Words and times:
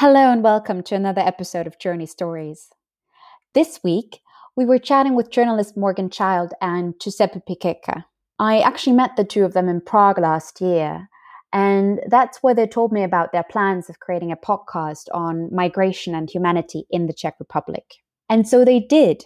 Hello 0.00 0.32
and 0.32 0.42
welcome 0.42 0.82
to 0.84 0.94
another 0.94 1.20
episode 1.20 1.66
of 1.66 1.78
Journey 1.78 2.06
Stories. 2.06 2.70
This 3.52 3.80
week, 3.84 4.20
we 4.56 4.64
were 4.64 4.78
chatting 4.78 5.14
with 5.14 5.30
journalist 5.30 5.76
Morgan 5.76 6.08
Child 6.08 6.54
and 6.62 6.94
Giuseppe 6.98 7.42
Picheca. 7.46 8.06
I 8.38 8.60
actually 8.60 8.96
met 8.96 9.16
the 9.16 9.26
two 9.26 9.44
of 9.44 9.52
them 9.52 9.68
in 9.68 9.82
Prague 9.82 10.18
last 10.18 10.62
year, 10.62 11.10
and 11.52 12.00
that's 12.08 12.42
where 12.42 12.54
they 12.54 12.66
told 12.66 12.92
me 12.92 13.02
about 13.02 13.32
their 13.32 13.42
plans 13.42 13.90
of 13.90 14.00
creating 14.00 14.32
a 14.32 14.36
podcast 14.36 15.08
on 15.12 15.54
migration 15.54 16.14
and 16.14 16.30
humanity 16.30 16.86
in 16.88 17.04
the 17.04 17.12
Czech 17.12 17.34
Republic. 17.38 17.84
And 18.30 18.48
so 18.48 18.64
they 18.64 18.80
did. 18.80 19.24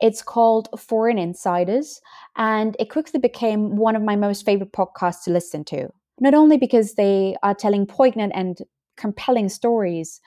It's 0.00 0.22
called 0.22 0.68
Foreign 0.76 1.18
Insiders, 1.18 2.00
and 2.36 2.74
it 2.80 2.90
quickly 2.90 3.20
became 3.20 3.76
one 3.76 3.94
of 3.94 4.02
my 4.02 4.16
most 4.16 4.44
favorite 4.44 4.72
podcasts 4.72 5.22
to 5.26 5.30
listen 5.30 5.62
to. 5.66 5.86
Not 6.18 6.34
only 6.34 6.56
because 6.56 6.94
they 6.94 7.36
are 7.44 7.54
telling 7.54 7.86
poignant 7.86 8.32
and 8.34 8.58
compelling 8.96 9.48
stories, 9.48 10.20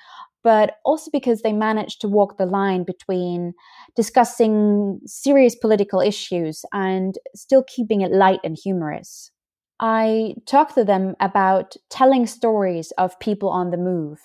but 0.44 0.78
also 0.86 1.12
because 1.12 1.42
they 1.42 1.54
managed 1.54 2.02
to 2.02 2.08
walk 2.08 2.38
the 2.38 2.46
line 2.46 2.84
between 2.84 3.54
discussing 3.96 5.00
serious 5.06 5.56
political 5.56 6.00
issues 6.00 6.64
and 6.74 7.18
still 7.36 7.64
keeping 7.68 8.02
it 8.02 8.12
light 8.12 8.40
and 8.44 8.58
humorous. 8.62 9.32
I 9.80 10.36
talked 10.46 10.76
to 10.76 10.84
them 10.84 11.16
about 11.20 11.76
telling 11.90 12.26
stories 12.26 12.92
of 12.98 13.20
people 13.20 13.50
on 13.50 13.72
the 13.72 13.78
move 13.78 14.20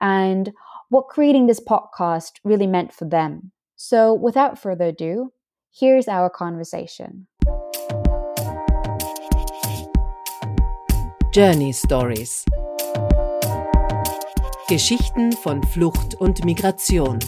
and 0.00 0.52
what 0.88 1.08
creating 1.08 1.46
this 1.46 1.60
podcast 1.60 2.32
really 2.44 2.66
meant 2.66 2.92
for 2.92 3.06
them. 3.06 3.52
So, 3.76 4.12
without 4.12 4.58
further 4.58 4.86
ado, 4.86 5.32
here's 5.72 6.08
our 6.08 6.28
conversation. 6.28 7.26
Journey 11.32 11.70
Stories 11.72 12.44
Geschichten 14.70 15.32
von 15.32 15.64
Flucht 15.64 16.14
und 16.20 16.44
Migration. 16.44 17.18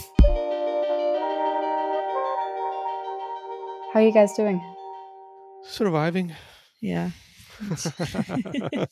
How 3.91 3.95
are 3.95 4.01
you 4.01 4.13
guys 4.13 4.33
doing? 4.33 4.61
Surviving. 5.65 6.31
Yeah. 6.79 7.09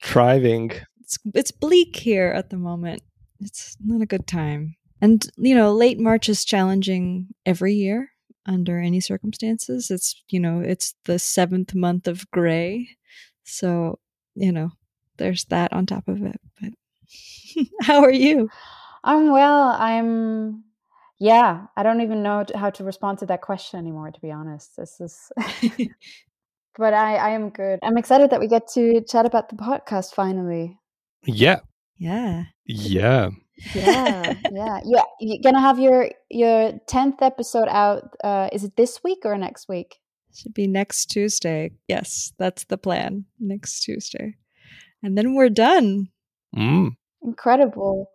Thriving. 0.00 0.70
It's 1.00 1.18
it's 1.34 1.50
bleak 1.50 1.96
here 1.96 2.28
at 2.28 2.50
the 2.50 2.58
moment. 2.58 3.02
It's 3.40 3.76
not 3.84 4.00
a 4.00 4.06
good 4.06 4.28
time. 4.28 4.76
And 5.00 5.28
you 5.36 5.56
know, 5.56 5.72
late 5.72 5.98
March 5.98 6.28
is 6.28 6.44
challenging 6.44 7.34
every 7.44 7.74
year 7.74 8.10
under 8.46 8.78
any 8.78 9.00
circumstances. 9.00 9.90
It's 9.90 10.22
you 10.28 10.38
know, 10.38 10.60
it's 10.60 10.94
the 11.06 11.18
seventh 11.18 11.74
month 11.74 12.06
of 12.06 12.30
gray. 12.30 12.90
So, 13.42 13.98
you 14.36 14.52
know, 14.52 14.70
there's 15.16 15.44
that 15.46 15.72
on 15.72 15.86
top 15.86 16.08
of 16.08 16.22
it. 16.22 16.40
But 16.60 16.72
how 17.82 18.02
are 18.02 18.12
you? 18.12 18.50
I'm 19.02 19.30
well. 19.30 19.68
I'm 19.68 20.64
yeah, 21.18 21.66
I 21.76 21.82
don't 21.82 22.00
even 22.00 22.22
know 22.22 22.44
how 22.54 22.70
to 22.70 22.84
respond 22.84 23.18
to 23.20 23.26
that 23.26 23.42
question 23.42 23.78
anymore 23.78 24.10
to 24.10 24.20
be 24.20 24.30
honest. 24.30 24.76
This 24.76 25.00
is 25.00 25.32
But 26.76 26.92
I 26.94 27.16
I 27.16 27.30
am 27.30 27.50
good. 27.50 27.78
I'm 27.82 27.98
excited 27.98 28.30
that 28.30 28.40
we 28.40 28.48
get 28.48 28.68
to 28.74 29.00
chat 29.02 29.26
about 29.26 29.48
the 29.48 29.56
podcast 29.56 30.14
finally. 30.14 30.78
Yeah. 31.24 31.60
Yeah. 31.98 32.44
Yeah. 32.64 33.30
Yeah, 33.72 34.34
yeah, 34.52 34.80
yeah. 34.84 35.02
You're 35.20 35.42
gonna 35.42 35.60
have 35.60 35.78
your 35.78 36.10
your 36.28 36.72
tenth 36.88 37.22
episode 37.22 37.68
out. 37.68 38.16
Uh, 38.22 38.48
is 38.52 38.64
it 38.64 38.76
this 38.76 39.04
week 39.04 39.20
or 39.24 39.38
next 39.38 39.68
week? 39.68 40.00
Should 40.34 40.54
be 40.54 40.66
next 40.66 41.06
Tuesday. 41.06 41.70
Yes, 41.86 42.32
that's 42.36 42.64
the 42.64 42.76
plan. 42.76 43.26
Next 43.38 43.84
Tuesday 43.84 44.34
and 45.04 45.16
then 45.16 45.34
we're 45.34 45.50
done. 45.50 46.08
Mm. 46.56 46.96
Incredible. 47.22 48.10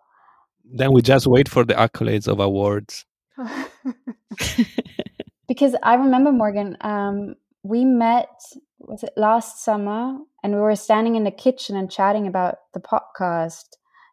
Then 0.66 0.92
we 0.92 1.02
just 1.02 1.28
wait 1.28 1.48
for 1.48 1.64
the 1.64 1.76
accolades 1.76 2.28
of 2.28 2.40
awards. 2.40 3.06
because 5.48 5.76
I 5.84 5.96
remember 5.96 6.32
Morgan, 6.32 6.78
um, 6.82 7.36
we 7.64 7.86
met 7.86 8.30
was 8.80 9.04
it 9.04 9.14
last 9.18 9.64
summer, 9.64 10.18
and 10.42 10.54
we 10.54 10.60
were 10.60 10.76
standing 10.76 11.16
in 11.16 11.26
the 11.26 11.32
kitchen 11.32 11.76
and 11.76 11.92
chatting 11.92 12.28
about 12.28 12.56
the 12.74 12.80
podcast. 12.80 13.66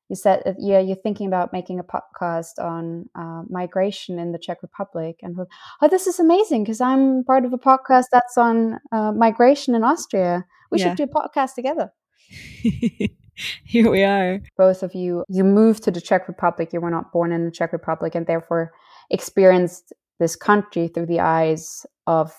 You 0.09 0.17
said, 0.17 0.43
that, 0.45 0.57
yeah, 0.59 0.79
you're 0.79 0.97
thinking 0.97 1.27
about 1.27 1.53
making 1.53 1.81
a 1.81 1.85
podcast 1.85 2.59
on 2.59 3.09
uh, 3.15 3.43
migration 3.49 4.19
in 4.19 4.33
the 4.33 4.39
Czech 4.39 4.59
Republic, 4.63 5.21
and 5.23 5.37
oh, 5.39 5.89
this 5.89 6.07
is 6.07 6.19
amazing 6.19 6.65
because 6.65 6.81
I'm 6.81 7.25
part 7.25 7.45
of 7.45 7.53
a 7.53 7.59
podcast 7.59 8.07
that's 8.13 8.37
on 8.37 8.81
uh, 8.93 9.13
migration 9.13 9.75
in 9.75 9.85
Austria. 9.85 10.45
We 10.71 10.79
yeah. 10.79 10.89
should 10.89 10.97
do 10.97 11.05
a 11.05 11.07
podcast 11.07 11.55
together. 11.55 11.93
Here 13.65 13.91
we 13.91 14.03
are. 14.03 14.41
Both 14.57 14.83
of 14.83 14.95
you, 14.95 15.25
you 15.29 15.45
moved 15.45 15.83
to 15.85 15.91
the 15.91 16.01
Czech 16.01 16.27
Republic. 16.27 16.73
You 16.73 16.81
were 16.81 16.91
not 16.91 17.13
born 17.13 17.33
in 17.33 17.45
the 17.45 17.51
Czech 17.51 17.73
Republic 17.73 18.15
and 18.15 18.27
therefore 18.27 18.73
experienced 19.11 19.93
this 20.19 20.37
country 20.37 20.89
through 20.89 21.07
the 21.07 21.21
eyes 21.21 21.85
of 22.07 22.33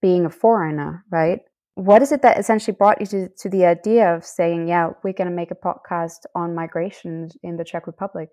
being 0.00 0.24
a 0.24 0.30
foreigner, 0.30 1.04
right? 1.10 1.40
What 1.74 2.02
is 2.02 2.12
it 2.12 2.22
that 2.22 2.38
essentially 2.38 2.76
brought 2.76 3.00
you 3.00 3.06
to, 3.06 3.28
to 3.28 3.48
the 3.48 3.66
idea 3.66 4.14
of 4.14 4.24
saying, 4.24 4.68
yeah, 4.68 4.90
we're 5.02 5.12
going 5.12 5.28
to 5.28 5.34
make 5.34 5.50
a 5.50 5.54
podcast 5.54 6.20
on 6.34 6.54
migration 6.54 7.28
in 7.42 7.56
the 7.56 7.64
Czech 7.64 7.86
Republic? 7.86 8.30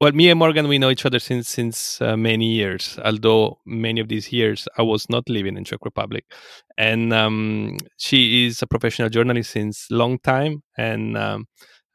Well, 0.00 0.12
me 0.12 0.28
and 0.28 0.38
Morgan, 0.38 0.68
we 0.68 0.78
know 0.78 0.90
each 0.90 1.06
other 1.06 1.18
since 1.18 1.48
since 1.48 2.02
uh, 2.02 2.16
many 2.18 2.52
years. 2.52 2.98
Although 3.02 3.58
many 3.64 4.00
of 4.00 4.08
these 4.08 4.30
years 4.30 4.68
I 4.76 4.82
was 4.82 5.08
not 5.08 5.28
living 5.28 5.56
in 5.56 5.64
Czech 5.64 5.84
Republic, 5.84 6.24
and 6.76 7.12
um, 7.14 7.78
she 7.96 8.44
is 8.46 8.60
a 8.60 8.66
professional 8.66 9.08
journalist 9.08 9.52
since 9.52 9.86
long 9.90 10.18
time. 10.18 10.62
And 10.76 11.16
um, 11.16 11.46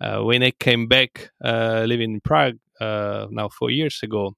uh, 0.02 0.22
when 0.24 0.42
I 0.42 0.52
came 0.60 0.88
back 0.88 1.30
uh, 1.46 1.84
living 1.88 2.14
in 2.16 2.22
Prague 2.22 2.58
uh, 2.80 3.28
now 3.30 3.50
four 3.50 3.70
years 3.70 4.00
ago, 4.02 4.34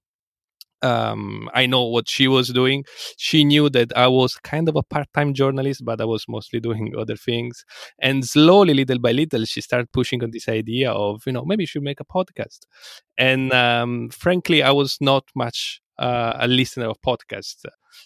um, 0.84 1.50
I 1.54 1.66
know 1.66 1.84
what 1.84 2.10
she 2.10 2.28
was 2.28 2.50
doing. 2.50 2.84
She 3.18 3.44
knew 3.44 3.70
that 3.70 3.96
I 3.98 4.08
was 4.08 4.36
kind 4.36 4.68
of 4.68 4.76
a 4.76 4.84
part-time 4.84 5.34
journalist, 5.34 5.84
but 5.86 6.02
I 6.02 6.06
was 6.06 6.26
mostly 6.28 6.60
doing 6.60 6.94
other 6.98 7.16
things. 7.16 7.66
And 8.00 8.26
slowly, 8.26 8.74
little 8.74 9.00
by 9.00 9.12
little, 9.12 9.46
she 9.46 9.62
started 9.62 9.92
pushing 9.92 10.24
on 10.24 10.32
this 10.32 10.50
idea 10.50 10.92
of, 10.92 11.24
you 11.26 11.32
know, 11.32 11.46
maybe 11.46 11.64
you 11.64 11.68
should 11.68 11.84
make 11.84 12.00
a 12.00 12.06
podcast. 12.06 12.60
And 13.18 13.54
um, 13.54 14.10
frankly, 14.10 14.62
I 14.62 14.72
was 14.72 14.98
not 15.00 15.24
much 15.36 15.82
uh, 15.98 16.34
a 16.40 16.48
listener 16.48 16.90
of 16.90 17.02
podcasts. 17.02 17.64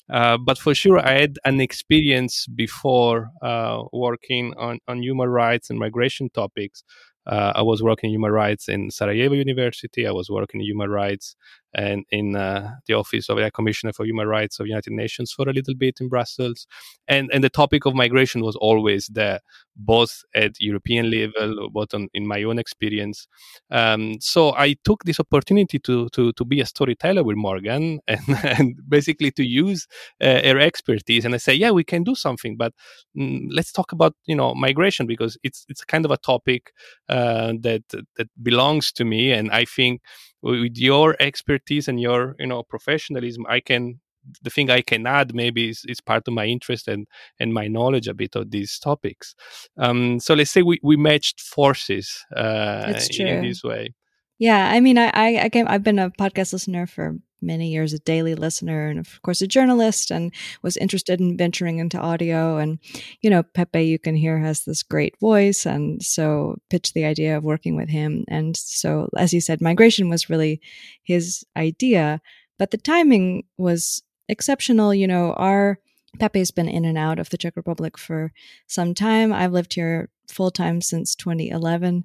Uh, 0.10 0.38
but 0.38 0.58
for 0.58 0.76
sure, 0.76 1.00
I 1.00 1.14
had 1.14 1.38
an 1.46 1.62
experience 1.62 2.46
before 2.48 3.30
uh, 3.42 3.84
working 3.94 4.54
on, 4.58 4.80
on 4.88 5.02
human 5.02 5.30
rights 5.30 5.70
and 5.70 5.80
migration 5.80 6.30
topics 6.30 6.84
uh, 7.28 7.52
I 7.56 7.62
was 7.62 7.84
working 7.84 8.10
human 8.10 8.32
rights 8.32 8.70
in 8.70 8.90
Sarajevo 8.90 9.36
University. 9.36 10.08
I 10.08 10.12
was 10.12 10.30
working 10.30 10.62
human 10.62 10.90
rights 10.90 11.36
and 11.74 12.06
in 12.10 12.36
uh, 12.36 12.72
the 12.88 12.94
office 12.94 13.30
of 13.30 13.38
the 13.38 13.52
Commissioner 13.52 13.94
for 13.94 14.06
Human 14.06 14.28
Rights 14.28 14.60
of 14.60 14.68
United 14.68 14.94
Nations 14.94 15.32
for 15.32 15.48
a 15.50 15.54
little 15.54 15.76
bit 15.76 16.00
in 16.00 16.10
Brussels. 16.10 16.68
And 17.08 17.30
and 17.34 17.44
the 17.44 17.50
topic 17.50 17.86
of 17.86 17.94
migration 17.94 18.42
was 18.42 18.56
always 18.56 19.08
there, 19.08 19.40
both 19.76 20.24
at 20.36 20.60
European 20.60 21.12
level, 21.12 21.70
both 21.72 21.94
on, 21.94 22.10
in 22.14 22.28
my 22.28 22.44
own 22.44 22.60
experience. 22.60 23.28
Um, 23.70 24.18
so 24.20 24.54
I 24.56 24.76
took 24.84 25.04
this 25.04 25.20
opportunity 25.20 25.80
to 25.80 26.10
to 26.10 26.32
to 26.34 26.46
be 26.46 26.62
a 26.62 26.66
storyteller 26.66 27.24
with 27.24 27.38
Morgan 27.38 28.00
and, 28.08 28.22
and 28.44 28.76
basically 28.88 29.32
to 29.32 29.44
use 29.44 29.88
uh, 30.22 30.42
her 30.44 30.60
expertise. 30.60 31.26
And 31.26 31.34
I 31.36 31.38
say, 31.38 31.54
yeah, 31.54 31.72
we 31.72 31.84
can 31.84 32.04
do 32.04 32.16
something, 32.16 32.58
but 32.58 32.74
mm, 33.18 33.48
let's 33.52 33.72
talk 33.72 33.92
about 33.92 34.16
you 34.26 34.36
know 34.36 34.56
migration 34.56 35.08
because 35.08 35.38
it's 35.44 35.66
it's 35.70 35.84
kind 35.84 36.06
of 36.06 36.12
a 36.12 36.18
topic. 36.18 36.72
Uh, 37.10 37.54
that 37.62 37.84
that 38.18 38.28
belongs 38.42 38.92
to 38.92 39.06
me 39.06 39.32
and 39.32 39.50
i 39.52 39.66
think 39.66 40.02
with 40.42 40.78
your 40.78 41.16
expertise 41.20 41.88
and 41.88 42.00
your 42.00 42.36
you 42.40 42.48
know 42.48 42.64
professionalism 42.64 43.46
i 43.50 43.59
can 43.59 44.00
the 44.42 44.50
thing 44.50 44.70
i 44.70 44.81
can 44.81 45.08
add 45.08 45.34
maybe 45.34 45.70
is, 45.70 45.84
is 45.88 46.02
part 46.02 46.28
of 46.28 46.34
my 46.34 46.46
interest 46.46 46.88
and 46.88 47.08
and 47.40 47.53
my 47.53 47.68
knowledge 47.68 48.08
a 48.08 48.14
bit 48.14 48.36
of 48.36 48.52
these 48.52 48.78
topics. 48.80 49.36
Um, 49.78 50.20
so 50.20 50.34
let's 50.34 50.52
say 50.52 50.64
we, 50.64 50.80
we 50.84 50.98
matched 50.98 51.40
forces 51.40 52.25
uh, 52.36 52.94
in 53.20 53.42
this 53.42 53.63
way. 53.63 53.95
Yeah 54.38 54.69
i 54.69 54.80
mean 54.80 54.98
i 54.98 55.10
i, 55.13 55.39
I 55.45 55.50
came, 55.50 55.68
i've 55.68 55.84
been 55.84 56.00
a 56.00 56.12
podcast 56.12 56.54
listener 56.54 56.86
for 56.86 57.16
many 57.42 57.69
years 57.69 57.94
a 57.94 58.00
daily 58.00 58.36
listener 58.36 58.88
and 58.88 59.00
of 59.00 59.22
course 59.22 59.42
a 59.42 59.48
journalist 59.48 60.12
and 60.12 60.34
was 60.62 60.78
interested 60.78 61.19
in 61.19 61.38
venturing 61.38 61.80
into 61.80 62.00
audio. 62.00 62.57
And 62.57 62.80
you 63.22 63.30
know 63.30 63.44
pepe 63.44 63.84
you 63.84 64.00
can 64.00 64.16
hear 64.16 64.39
has 64.39 64.63
this 64.63 64.84
great 64.84 65.18
voice. 65.19 65.66
And 65.66 66.04
so 66.04 66.57
pitched 66.69 66.94
the 66.94 67.06
idea 67.06 67.38
of 67.38 67.44
working 67.44 67.75
with 67.75 67.89
him. 67.89 68.25
And 68.28 68.56
so 68.56 69.10
as 69.18 69.34
you 69.34 69.42
said 69.42 69.62
migration 69.62 70.10
was 70.10 70.30
really 70.30 70.62
his 71.04 71.45
idea 71.56 72.22
but 72.60 72.72
the 72.72 72.78
timing 72.78 73.44
was 73.57 74.01
exceptional. 74.28 74.94
You 74.94 75.07
know 75.07 75.34
our 75.34 75.80
pepe's 76.19 76.51
been 76.51 76.69
in 76.69 76.86
and 76.86 76.98
out 76.98 77.19
of 77.19 77.30
the 77.30 77.38
czech 77.38 77.56
republic 77.56 77.98
for 77.98 78.31
some 78.68 78.94
time. 78.94 79.31
I've 79.31 79.54
lived 79.54 79.74
here 79.74 80.10
full 80.28 80.51
time 80.51 80.81
since 80.81 81.16
2011 81.16 82.04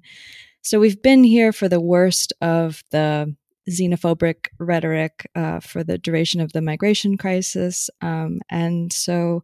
so 0.63 0.79
we've 0.79 1.01
been 1.01 1.25
here 1.25 1.51
for 1.51 1.67
the 1.67 1.81
worst 1.81 2.31
of 2.39 2.83
the 2.89 3.35
xenophobic 3.69 4.47
rhetoric 4.59 5.29
uh, 5.35 5.59
for 5.59 5.83
the 5.83 5.97
duration 5.97 6.41
of 6.41 6.53
the 6.53 6.61
migration 6.61 7.17
crisis. 7.17 7.89
Um, 8.01 8.41
and 8.49 8.91
so 8.91 9.43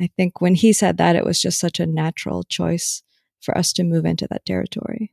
I 0.00 0.08
think 0.16 0.40
when 0.40 0.54
he 0.54 0.72
said 0.72 0.96
that, 0.98 1.16
it 1.16 1.24
was 1.24 1.40
just 1.40 1.58
such 1.58 1.80
a 1.80 1.86
natural 1.86 2.44
choice 2.44 3.02
for 3.40 3.56
us 3.56 3.72
to 3.74 3.84
move 3.84 4.04
into 4.04 4.26
that 4.30 4.44
territory. 4.46 5.10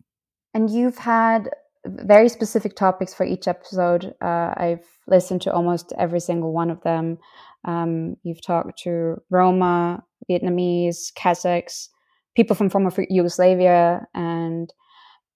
And 0.54 0.70
you've 0.70 0.98
had 0.98 1.50
very 1.86 2.30
specific 2.30 2.76
topics 2.76 3.14
for 3.14 3.26
each 3.26 3.48
episode. 3.48 4.16
Uh, 4.22 4.54
I've 4.58 4.86
listened 5.08 5.42
to 5.44 5.54
almost 5.54 5.94
every 5.98 6.20
single 6.20 6.54
one 6.54 6.70
of 6.70 6.82
them. 6.82 7.18
Um, 7.64 8.16
you've 8.24 8.42
talked 8.42 8.80
to 8.84 9.22
Roma, 9.30 10.04
Vietnamese, 10.30 11.14
Kazakhs, 11.14 11.90
people 12.36 12.56
from 12.56 12.70
former 12.70 12.92
Yugoslavia, 13.10 14.08
and 14.14 14.72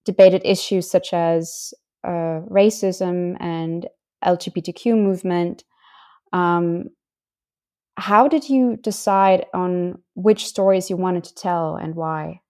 debated 0.05 0.41
issues 0.45 0.89
such 0.89 1.13
as 1.13 1.73
uh, 2.03 2.41
racism 2.49 3.37
and 3.39 3.87
LGBTQ 4.23 4.95
movement. 4.95 5.63
Um, 6.33 6.89
how 7.97 8.27
did 8.27 8.49
you 8.49 8.77
decide 8.77 9.45
on 9.53 10.01
which 10.15 10.47
stories 10.47 10.89
you 10.89 10.97
wanted 10.97 11.25
to 11.25 11.35
tell 11.35 11.75
and 11.75 11.95
why? 11.95 12.41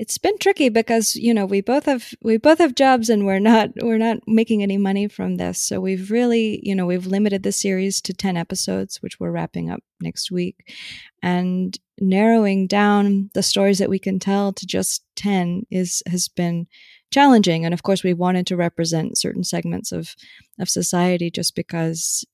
it's 0.00 0.16
been 0.16 0.38
tricky 0.38 0.70
because 0.70 1.14
you 1.14 1.34
know 1.34 1.44
we 1.44 1.60
both 1.60 1.84
have 1.84 2.14
we 2.22 2.38
both 2.38 2.58
have 2.58 2.74
jobs 2.74 3.10
and 3.10 3.26
we're 3.26 3.38
not 3.38 3.68
we're 3.82 3.98
not 3.98 4.16
making 4.26 4.62
any 4.62 4.78
money 4.78 5.06
from 5.06 5.36
this 5.36 5.60
so 5.60 5.78
we've 5.78 6.10
really 6.10 6.58
you 6.62 6.74
know 6.74 6.86
we've 6.86 7.06
limited 7.06 7.42
the 7.42 7.52
series 7.52 8.00
to 8.00 8.14
10 8.14 8.34
episodes 8.34 9.02
which 9.02 9.20
we're 9.20 9.30
wrapping 9.30 9.68
up 9.68 9.80
next 10.00 10.30
week 10.30 10.74
and 11.22 11.78
narrowing 11.98 12.66
down 12.66 13.28
the 13.34 13.42
stories 13.42 13.78
that 13.78 13.90
we 13.90 13.98
can 13.98 14.18
tell 14.18 14.54
to 14.54 14.66
just 14.66 15.04
10 15.16 15.66
is 15.70 16.02
has 16.06 16.28
been 16.28 16.66
challenging 17.10 17.64
and 17.64 17.74
of 17.74 17.82
course 17.82 18.02
we 18.02 18.12
wanted 18.12 18.46
to 18.46 18.56
represent 18.56 19.18
certain 19.18 19.44
segments 19.44 19.92
of 19.92 20.14
of 20.58 20.68
society 20.68 21.30
just 21.30 21.54
because 21.54 22.24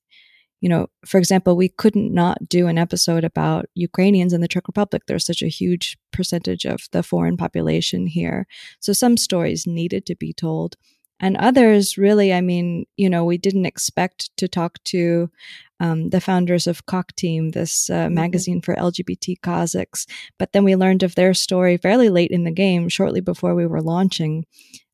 you 0.61 0.69
know, 0.69 0.87
for 1.05 1.17
example, 1.19 1.55
we 1.55 1.69
couldn't 1.69 2.13
not 2.13 2.49
do 2.49 2.67
an 2.67 2.77
episode 2.77 3.23
about 3.23 3.67
Ukrainians 3.75 4.33
in 4.33 4.41
the 4.41 4.47
Czech 4.47 4.67
Republic. 4.67 5.03
There's 5.05 5.25
such 5.25 5.43
a 5.43 5.47
huge 5.47 5.97
percentage 6.11 6.65
of 6.65 6.87
the 6.91 7.03
foreign 7.03 7.37
population 7.37 8.07
here. 8.07 8.47
So 8.79 8.93
some 8.93 9.17
stories 9.17 9.67
needed 9.67 10.05
to 10.07 10.15
be 10.15 10.33
told. 10.33 10.75
And 11.19 11.35
others, 11.37 11.97
really, 11.97 12.31
I 12.31 12.41
mean, 12.41 12.85
you 12.95 13.09
know, 13.09 13.25
we 13.25 13.37
didn't 13.37 13.65
expect 13.65 14.35
to 14.37 14.47
talk 14.47 14.83
to 14.85 15.29
um, 15.79 16.09
the 16.09 16.21
founders 16.21 16.67
of 16.67 16.85
Kok 16.85 17.15
Team, 17.15 17.51
this 17.51 17.89
uh, 17.89 18.05
mm-hmm. 18.05 18.13
magazine 18.13 18.61
for 18.61 18.75
LGBT 18.75 19.39
Kazakhs. 19.41 20.07
But 20.37 20.51
then 20.53 20.63
we 20.63 20.75
learned 20.75 21.03
of 21.03 21.15
their 21.15 21.33
story 21.33 21.77
fairly 21.77 22.09
late 22.09 22.31
in 22.31 22.43
the 22.43 22.51
game, 22.51 22.89
shortly 22.89 23.21
before 23.21 23.55
we 23.55 23.65
were 23.65 23.81
launching, 23.81 24.45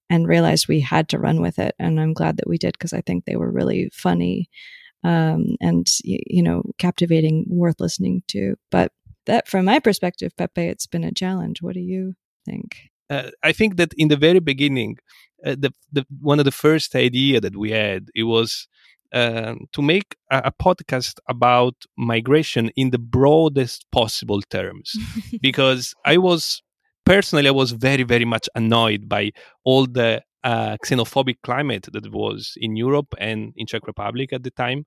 and 0.10 0.28
realized 0.28 0.68
we 0.68 0.82
had 0.82 1.10
to 1.10 1.20
run 1.20 1.42
with 1.42 1.60
it. 1.60 1.76
And 1.80 2.00
I'm 2.00 2.14
glad 2.14 2.38
that 2.38 2.48
we 2.48 2.58
did 2.58 2.74
because 2.74 2.94
I 2.94 3.02
think 3.02 3.26
they 3.26 3.36
were 3.36 3.52
really 3.52 3.90
funny 3.94 4.50
um, 5.04 5.56
and 5.60 5.88
you 6.04 6.42
know 6.42 6.64
captivating, 6.78 7.46
worth 7.50 7.80
listening 7.80 8.24
to. 8.30 8.56
But 8.72 8.92
that, 9.26 9.48
from 9.48 9.66
my 9.66 9.80
perspective, 9.80 10.32
Pepe, 10.38 10.68
it's 10.68 10.88
been 10.88 11.04
a 11.04 11.14
challenge. 11.14 11.62
What 11.62 11.74
do 11.74 11.82
you 11.82 12.16
think? 12.46 12.90
Uh, 13.10 13.30
I 13.44 13.52
think 13.52 13.78
that 13.78 13.94
in 13.98 14.08
the 14.08 14.18
very 14.18 14.40
beginning, 14.40 14.98
uh, 15.46 15.56
the, 15.58 15.74
the 15.92 16.06
one 16.22 16.40
of 16.40 16.46
the 16.46 16.52
first 16.52 16.96
idea 16.96 17.42
that 17.42 17.56
we 17.56 17.72
had 17.72 18.10
it 18.16 18.24
was 18.24 18.68
um, 19.14 19.68
to 19.74 19.82
make 19.82 20.16
a, 20.32 20.44
a, 20.46 20.52
podcast 20.52 21.20
about 21.30 21.76
migration 21.98 22.70
in 22.76 22.90
the 22.90 22.98
broadest 22.98 23.86
possible 23.92 24.42
terms, 24.42 24.94
because 25.42 25.94
I 26.06 26.18
was 26.18 26.64
personally 27.06 27.48
I 27.48 27.52
was 27.52 27.72
very 27.72 28.04
very 28.04 28.26
much 28.26 28.50
annoyed 28.56 29.08
by 29.08 29.32
all 29.64 29.86
the 29.86 30.24
uh, 30.44 30.78
xenophobic 30.86 31.38
climate 31.44 31.88
that 31.92 32.12
was 32.12 32.54
in 32.58 32.76
Europe 32.76 33.14
and 33.18 33.54
in 33.56 33.66
Czech 33.66 33.88
Republic 33.88 34.34
at 34.34 34.44
the 34.44 34.52
time, 34.52 34.86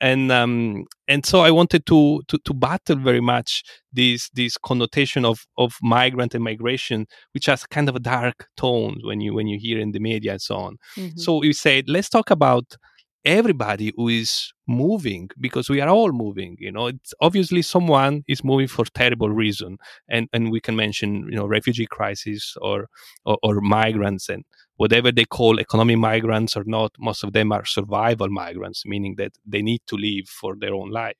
and 0.00 0.30
um, 0.32 0.84
and 1.08 1.24
so 1.26 1.40
I 1.40 1.50
wanted 1.50 1.86
to, 1.86 2.22
to 2.28 2.38
to 2.44 2.54
battle 2.54 2.96
very 2.96 3.20
much 3.20 3.62
this 3.92 4.30
this 4.30 4.56
connotation 4.58 5.24
of 5.24 5.46
of 5.56 5.74
migrant 5.82 6.34
and 6.34 6.44
migration, 6.44 7.06
which 7.32 7.46
has 7.46 7.66
kind 7.66 7.88
of 7.88 7.96
a 7.96 8.00
dark 8.00 8.46
tone 8.56 9.00
when 9.02 9.20
you 9.20 9.34
when 9.34 9.46
you 9.46 9.58
hear 9.58 9.78
in 9.78 9.92
the 9.92 10.00
media 10.00 10.32
and 10.32 10.42
so 10.42 10.56
on. 10.56 10.76
Mm-hmm. 10.96 11.18
So 11.18 11.38
we 11.38 11.52
said 11.52 11.88
let's 11.88 12.08
talk 12.08 12.30
about 12.30 12.76
everybody 13.24 13.92
who 13.96 14.08
is 14.08 14.52
moving 14.66 15.28
because 15.40 15.68
we 15.68 15.80
are 15.80 15.88
all 15.88 16.10
moving 16.12 16.56
you 16.58 16.72
know 16.72 16.86
it's 16.86 17.12
obviously 17.20 17.60
someone 17.60 18.22
is 18.28 18.42
moving 18.42 18.68
for 18.68 18.84
terrible 18.94 19.30
reason 19.30 19.76
and 20.08 20.28
and 20.32 20.50
we 20.50 20.60
can 20.60 20.74
mention 20.76 21.26
you 21.30 21.36
know 21.36 21.46
refugee 21.46 21.86
crisis 21.86 22.56
or 22.62 22.86
or, 23.26 23.36
or 23.42 23.60
migrants 23.60 24.28
and 24.28 24.44
whatever 24.80 25.12
they 25.12 25.26
call 25.26 25.60
economic 25.60 25.98
migrants 25.98 26.56
or 26.56 26.64
not, 26.64 26.90
most 26.98 27.22
of 27.22 27.34
them 27.34 27.52
are 27.52 27.66
survival 27.66 28.30
migrants, 28.30 28.86
meaning 28.86 29.14
that 29.18 29.32
they 29.46 29.60
need 29.60 29.82
to 29.86 29.94
leave 29.94 30.26
for 30.26 30.56
their 30.58 30.72
own 30.72 30.90
life. 30.90 31.18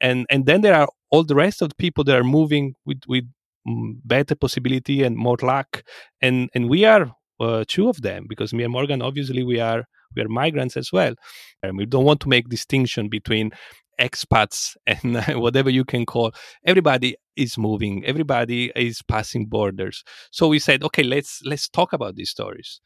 And 0.00 0.26
and 0.30 0.46
then 0.46 0.62
there 0.62 0.74
are 0.74 0.88
all 1.10 1.24
the 1.24 1.34
rest 1.34 1.60
of 1.60 1.68
the 1.68 1.74
people 1.74 2.04
that 2.04 2.16
are 2.16 2.24
moving 2.24 2.74
with 2.86 3.02
with 3.06 3.24
mm, 3.68 3.92
better 4.04 4.34
possibility 4.34 5.02
and 5.02 5.14
more 5.16 5.36
luck. 5.42 5.82
And 6.22 6.48
and 6.54 6.70
we 6.70 6.86
are 6.86 7.12
uh, 7.38 7.64
two 7.68 7.88
of 7.90 8.00
them 8.00 8.26
because 8.28 8.54
me 8.54 8.64
and 8.64 8.72
Morgan, 8.72 9.02
obviously, 9.02 9.44
we 9.44 9.60
are 9.60 9.84
we 10.14 10.22
are 10.22 10.28
migrants 10.28 10.76
as 10.76 10.92
well. 10.92 11.14
And 11.62 11.76
we 11.76 11.86
don't 11.86 12.04
want 12.04 12.20
to 12.20 12.28
make 12.28 12.48
distinction 12.48 13.08
between 13.08 13.52
expats 14.00 14.76
and 14.86 15.16
whatever 15.40 15.70
you 15.70 15.84
can 15.84 16.06
call 16.06 16.32
everybody 16.64 17.16
is 17.36 17.58
moving 17.58 18.04
everybody 18.06 18.72
is 18.74 19.02
passing 19.02 19.46
borders 19.46 20.02
so 20.30 20.48
we 20.48 20.58
said 20.58 20.82
okay 20.82 21.02
let's 21.02 21.40
let's 21.44 21.68
talk 21.68 21.92
about 21.92 22.16
these 22.16 22.30
stories 22.30 22.80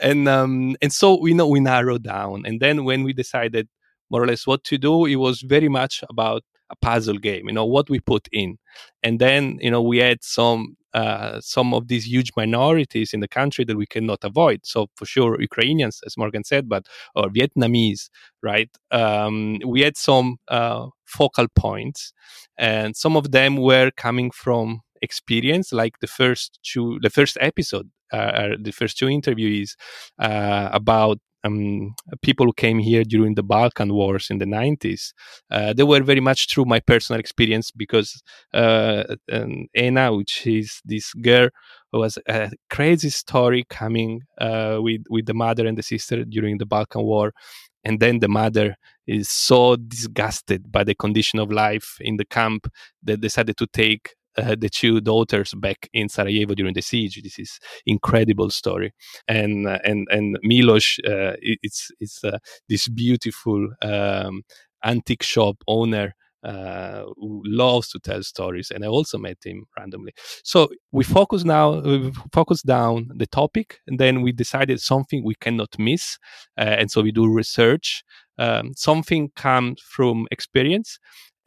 and 0.00 0.28
um 0.28 0.76
and 0.80 0.92
so 0.92 1.20
we 1.20 1.34
know 1.34 1.46
we 1.46 1.60
narrowed 1.60 2.04
down 2.04 2.42
and 2.46 2.60
then 2.60 2.84
when 2.84 3.02
we 3.02 3.12
decided 3.12 3.68
more 4.10 4.22
or 4.22 4.26
less 4.26 4.46
what 4.46 4.62
to 4.64 4.78
do 4.78 5.04
it 5.06 5.16
was 5.16 5.40
very 5.42 5.68
much 5.68 6.04
about 6.08 6.42
a 6.70 6.76
puzzle 6.76 7.18
game 7.18 7.46
you 7.48 7.54
know 7.54 7.66
what 7.66 7.90
we 7.90 8.00
put 8.00 8.28
in 8.32 8.56
and 9.02 9.18
then 9.18 9.58
you 9.60 9.70
know 9.70 9.82
we 9.82 9.98
had 9.98 10.22
some 10.22 10.76
uh, 10.92 11.40
some 11.40 11.72
of 11.72 11.88
these 11.88 12.06
huge 12.06 12.32
minorities 12.36 13.12
in 13.12 13.20
the 13.20 13.28
country 13.28 13.64
that 13.64 13.76
we 13.76 13.86
cannot 13.86 14.18
avoid. 14.24 14.60
So 14.64 14.88
for 14.96 15.06
sure, 15.06 15.40
Ukrainians, 15.40 16.00
as 16.04 16.16
Morgan 16.16 16.44
said, 16.44 16.68
but 16.68 16.86
or 17.14 17.28
Vietnamese, 17.28 18.10
right? 18.42 18.70
Um, 18.90 19.60
we 19.64 19.82
had 19.82 19.96
some 19.96 20.38
uh, 20.48 20.86
focal 21.04 21.46
points, 21.54 22.12
and 22.58 22.96
some 22.96 23.16
of 23.16 23.30
them 23.30 23.56
were 23.56 23.90
coming 23.96 24.30
from 24.30 24.80
experience, 25.02 25.72
like 25.72 26.00
the 26.00 26.06
first 26.06 26.58
two, 26.62 26.98
the 27.02 27.10
first 27.10 27.38
episode, 27.40 27.88
uh, 28.12 28.50
the 28.60 28.72
first 28.72 28.98
two 28.98 29.06
interviewees 29.06 29.76
uh, 30.18 30.70
about 30.72 31.18
um, 31.44 31.94
people 32.22 32.46
who 32.46 32.52
came 32.52 32.78
here 32.78 33.04
during 33.04 33.34
the 33.34 33.42
Balkan 33.42 33.92
Wars 33.94 34.28
in 34.30 34.38
the 34.38 34.44
90s. 34.44 35.12
Uh, 35.50 35.72
they 35.72 35.82
were 35.82 36.02
very 36.02 36.20
much 36.20 36.52
through 36.52 36.64
my 36.66 36.80
personal 36.80 37.20
experience 37.20 37.70
because 37.70 38.22
uh, 38.52 39.04
Anna, 39.74 40.14
which 40.14 40.46
is 40.46 40.80
this 40.84 41.12
girl, 41.14 41.48
was 41.92 42.18
a 42.28 42.50
crazy 42.68 43.10
story 43.10 43.64
coming 43.68 44.22
uh, 44.38 44.78
with 44.80 45.02
with 45.10 45.26
the 45.26 45.34
mother 45.34 45.66
and 45.66 45.76
the 45.76 45.82
sister 45.82 46.24
during 46.24 46.58
the 46.58 46.66
Balkan 46.66 47.02
War, 47.02 47.32
and 47.84 47.98
then 47.98 48.20
the 48.20 48.28
mother 48.28 48.76
is 49.06 49.28
so 49.28 49.76
disgusted 49.76 50.70
by 50.70 50.84
the 50.84 50.94
condition 50.94 51.40
of 51.40 51.50
life 51.50 51.96
in 52.00 52.16
the 52.16 52.24
camp 52.24 52.68
that 53.02 53.20
decided 53.20 53.56
to 53.56 53.66
take 53.66 54.14
uh, 54.36 54.56
the 54.58 54.68
two 54.68 55.00
daughters 55.00 55.54
back 55.54 55.88
in 55.92 56.08
Sarajevo 56.08 56.54
during 56.54 56.74
the 56.74 56.82
siege. 56.82 57.20
This 57.22 57.38
is 57.38 57.58
incredible 57.86 58.50
story, 58.50 58.92
and 59.28 59.66
uh, 59.66 59.78
and 59.84 60.06
and 60.10 60.38
Milos, 60.42 60.98
uh, 61.06 61.34
it's 61.42 61.90
it's 62.00 62.22
uh, 62.24 62.38
this 62.68 62.88
beautiful 62.88 63.68
um, 63.82 64.42
antique 64.84 65.22
shop 65.22 65.56
owner. 65.66 66.14
Uh, 66.42 67.04
who 67.18 67.42
loves 67.44 67.90
to 67.90 67.98
tell 67.98 68.22
stories, 68.22 68.70
and 68.70 68.82
I 68.82 68.86
also 68.86 69.18
met 69.18 69.36
him 69.44 69.66
randomly. 69.78 70.14
So 70.42 70.70
we 70.90 71.04
focus 71.04 71.44
now, 71.44 71.80
we 71.80 72.10
focus 72.32 72.62
down 72.62 73.10
the 73.14 73.26
topic, 73.26 73.78
and 73.86 74.00
then 74.00 74.22
we 74.22 74.32
decided 74.32 74.80
something 74.80 75.22
we 75.22 75.34
cannot 75.34 75.78
miss, 75.78 76.16
and 76.56 76.90
so 76.90 77.02
we 77.02 77.12
do 77.12 77.30
research. 77.30 78.02
Um, 78.38 78.72
something 78.74 79.30
comes 79.36 79.82
from 79.82 80.26
experience, 80.30 80.98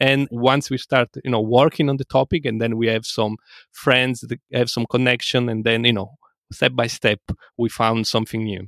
and 0.04 0.28
once 0.32 0.70
we 0.70 0.78
start 0.78 1.10
you 1.24 1.32
know 1.32 1.42
working 1.42 1.90
on 1.90 1.98
the 1.98 2.10
topic 2.20 2.46
and 2.46 2.62
then 2.62 2.78
we 2.78 2.88
have 2.88 3.06
some 3.06 3.38
friends 3.72 4.22
that 4.22 4.40
have 4.52 4.70
some 4.70 4.86
connection 4.96 5.50
and 5.50 5.64
then 5.64 5.84
you 5.86 5.94
know 5.94 6.10
step 6.52 6.74
by 6.76 6.88
step 6.88 7.20
we 7.58 7.70
found 7.70 8.06
something 8.06 8.44
new 8.44 8.68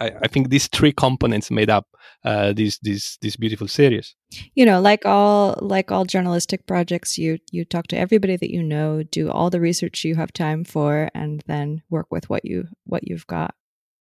I, 0.00 0.12
I 0.22 0.28
think 0.28 0.48
these 0.48 0.66
three 0.68 0.92
components 0.92 1.50
made 1.50 1.70
up 1.70 1.86
uh, 2.24 2.52
this 2.54 2.78
this 2.78 3.18
this 3.20 3.36
beautiful 3.36 3.68
series. 3.68 4.16
You 4.54 4.64
know, 4.64 4.80
like 4.80 5.04
all 5.04 5.58
like 5.60 5.92
all 5.92 6.04
journalistic 6.06 6.66
projects, 6.66 7.18
you 7.18 7.38
you 7.52 7.64
talk 7.64 7.86
to 7.88 7.98
everybody 7.98 8.36
that 8.36 8.50
you 8.50 8.62
know, 8.62 9.02
do 9.02 9.30
all 9.30 9.50
the 9.50 9.60
research 9.60 10.04
you 10.04 10.14
have 10.16 10.32
time 10.32 10.64
for, 10.64 11.10
and 11.14 11.42
then 11.46 11.82
work 11.90 12.06
with 12.10 12.30
what 12.30 12.44
you 12.44 12.68
what 12.84 13.06
you've 13.06 13.26
got. 13.26 13.54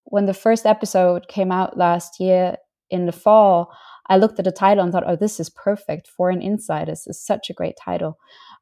When 0.06 0.26
the 0.26 0.34
first 0.34 0.66
episode 0.66 1.28
came 1.28 1.52
out 1.52 1.78
last 1.78 2.20
year 2.20 2.56
in 2.90 3.06
the 3.06 3.12
fall, 3.12 3.72
I 4.10 4.18
looked 4.18 4.40
at 4.40 4.46
the 4.46 4.52
title 4.52 4.84
and 4.84 4.92
thought, 4.92 5.04
oh, 5.06 5.16
this 5.16 5.40
is 5.40 5.50
perfect. 5.50 6.08
for 6.08 6.14
Foreign 6.16 6.42
Insiders 6.42 7.06
is 7.08 7.24
such 7.24 7.50
a 7.50 7.54
great 7.54 7.76
title. 7.78 8.18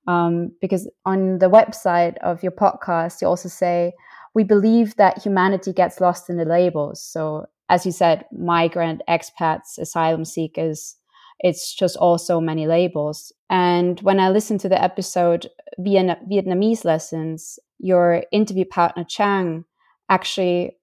Um, 0.08 0.52
because 0.62 0.90
on 1.06 1.40
the 1.40 1.50
website 1.50 2.18
of 2.18 2.44
your 2.44 2.52
podcast, 2.52 3.22
you 3.22 3.28
also 3.28 3.50
say, 3.50 3.94
we 4.36 4.44
believe 4.44 4.96
that 4.98 5.22
humanity 5.22 5.74
gets 5.74 6.00
lost 6.00 6.30
in 6.30 6.38
the 6.38 6.46
labels. 6.46 7.02
So, 7.02 7.46
as 7.70 7.86
you 7.86 7.92
said, 7.92 8.26
migrant, 8.32 9.02
expats, 9.10 9.78
asylum 9.78 10.26
seekers, 10.26 10.96
it's 11.40 11.74
just 11.74 11.98
all 11.98 12.18
so 12.18 12.40
many 12.40 12.68
labels. 12.68 13.32
And 13.50 14.00
when 14.02 14.20
I 14.20 14.30
listened 14.30 14.60
to 14.62 14.70
the 14.70 14.82
episode 14.82 15.48
Vietnamese 15.80 16.86
lessons, 16.86 17.60
your 17.80 18.24
interview 18.32 18.66
partner 18.66 19.04
Chang 19.04 19.66
actually 20.10 20.78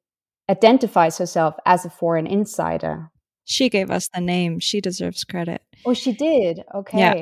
identifies 0.49 1.19
herself 1.19 1.55
as 1.67 1.85
a 1.85 1.91
foreign 1.91 2.27
insider. 2.27 3.11
She 3.45 3.69
gave 3.69 3.91
us 3.91 4.09
the 4.09 4.21
name. 4.21 4.59
She 4.61 4.81
deserves 4.81 5.25
credit. 5.25 5.63
Oh, 5.85 5.95
she 5.95 6.13
did. 6.13 6.63
Okay. 6.75 6.99
Yeah. 6.99 7.15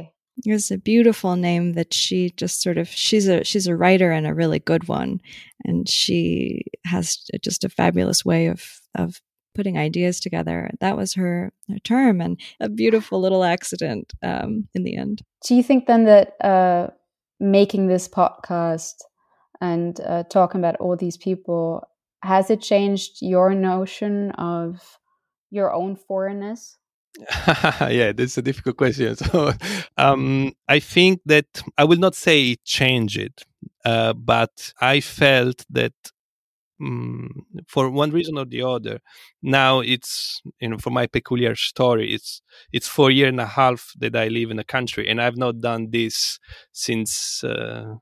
It 0.44 0.50
was 0.52 0.70
a 0.70 0.78
beautiful 0.78 1.36
name 1.36 1.74
that 1.74 1.92
she 1.92 2.30
just 2.30 2.62
sort 2.62 2.78
of 2.78 2.88
she's 2.88 3.28
a 3.28 3.44
she's 3.44 3.66
a 3.66 3.76
writer 3.76 4.10
and 4.10 4.26
a 4.26 4.34
really 4.34 4.58
good 4.58 4.88
one, 4.88 5.20
and 5.64 5.88
she 5.88 6.62
has 6.86 7.18
just 7.42 7.64
a 7.64 7.68
fabulous 7.68 8.24
way 8.24 8.46
of 8.46 8.80
of 8.94 9.20
putting 9.54 9.76
ideas 9.76 10.20
together. 10.20 10.70
That 10.80 10.96
was 10.96 11.14
her, 11.14 11.52
her 11.68 11.78
term, 11.80 12.20
and 12.20 12.40
a 12.60 12.68
beautiful 12.68 13.20
little 13.20 13.44
accident 13.44 14.12
um, 14.22 14.68
in 14.74 14.84
the 14.84 14.96
end. 14.96 15.22
Do 15.46 15.54
you 15.54 15.62
think 15.62 15.86
then 15.86 16.04
that 16.04 16.34
uh, 16.42 16.88
making 17.38 17.86
this 17.88 18.08
podcast 18.08 18.94
and 19.60 20.00
uh, 20.00 20.24
talking 20.24 20.60
about 20.60 20.76
all 20.76 20.96
these 20.96 21.16
people 21.16 21.86
has 22.22 22.50
it 22.50 22.60
changed 22.60 23.18
your 23.20 23.54
notion 23.54 24.30
of 24.32 24.98
your 25.52 25.72
own 25.72 25.94
foreignness? 25.94 26.78
yeah, 27.90 28.12
that's 28.12 28.38
a 28.38 28.42
difficult 28.42 28.76
question. 28.76 29.14
So, 29.16 29.52
um, 29.98 30.52
I 30.68 30.80
think 30.80 31.20
that 31.26 31.46
I 31.76 31.84
will 31.84 31.98
not 31.98 32.14
say 32.14 32.56
change 32.64 33.18
it, 33.18 33.44
uh, 33.84 34.14
but 34.14 34.72
I 34.80 35.00
felt 35.00 35.64
that 35.70 35.92
um, 36.80 37.46
for 37.68 37.90
one 37.90 38.10
reason 38.10 38.38
or 38.38 38.46
the 38.46 38.62
other, 38.62 39.00
now 39.42 39.80
it's 39.80 40.40
you 40.58 40.70
know 40.70 40.78
for 40.78 40.90
my 40.90 41.06
peculiar 41.06 41.54
story, 41.54 42.12
it's 42.12 42.40
it's 42.72 42.88
four 42.88 43.10
year 43.10 43.28
and 43.28 43.40
a 43.40 43.46
half 43.46 43.92
that 43.98 44.16
I 44.16 44.28
live 44.28 44.50
in 44.50 44.58
a 44.58 44.64
country, 44.64 45.08
and 45.08 45.20
I've 45.20 45.36
not 45.36 45.60
done 45.60 45.90
this 45.90 46.38
since. 46.72 47.44
Uh, 47.44 47.96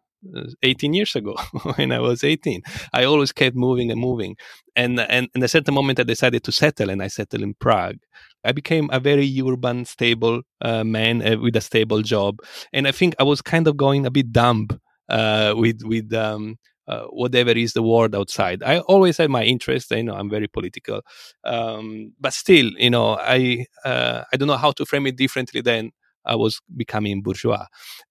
18 0.63 0.95
years 0.95 1.15
ago 1.17 1.35
when 1.77 1.93
I 1.93 1.99
was 2.01 2.25
18. 2.25 2.63
I 2.93 3.05
always 3.05 3.33
kept 3.33 3.57
moving 3.57 3.91
and 3.91 4.01
moving. 4.01 4.37
And, 4.77 5.01
and, 5.01 5.29
and 5.35 5.43
at 5.43 5.45
a 5.45 5.49
certain 5.49 5.75
moment, 5.75 6.01
I 6.01 6.05
decided 6.05 6.45
to 6.45 6.53
settle 6.53 6.91
and 6.91 7.03
I 7.03 7.09
settled 7.09 7.43
in 7.43 7.55
Prague. 7.55 7.99
I 8.45 8.53
became 8.53 8.89
a 8.93 9.01
very 9.01 9.31
urban, 9.41 9.85
stable 9.85 10.43
uh, 10.63 10.85
man 10.85 11.27
uh, 11.27 11.39
with 11.39 11.57
a 11.57 11.61
stable 11.61 12.03
job, 12.03 12.39
and 12.73 12.89
I 12.89 12.93
think 12.93 13.15
I 13.19 13.23
was 13.23 13.43
kind 13.43 13.69
of 13.69 13.77
going 13.77 14.07
a 14.07 14.11
bit 14.11 14.33
dumb 14.33 14.69
uh, 15.09 15.53
with 15.57 15.83
with 15.85 16.13
um, 16.15 16.57
uh, 16.89 17.05
whatever 17.11 17.51
is 17.51 17.75
the 17.75 17.83
world 17.83 18.15
outside. 18.15 18.63
I 18.63 18.79
always 18.81 19.19
had 19.19 19.31
my 19.31 19.45
interest. 19.45 19.91
You 19.91 20.05
know, 20.05 20.15
I'm 20.15 20.31
very 20.31 20.49
political, 20.49 21.03
um, 21.45 22.13
but 22.19 22.33
still, 22.33 22.71
you 22.79 22.91
know, 22.91 23.19
I 23.19 23.67
uh, 23.85 24.25
I 24.33 24.37
don't 24.37 24.49
know 24.49 24.57
how 24.57 24.73
to 24.73 24.87
frame 24.87 25.07
it 25.07 25.17
differently 25.17 25.61
than 25.61 25.91
I 26.25 26.37
was 26.37 26.61
becoming 26.77 27.23
bourgeois. 27.23 27.67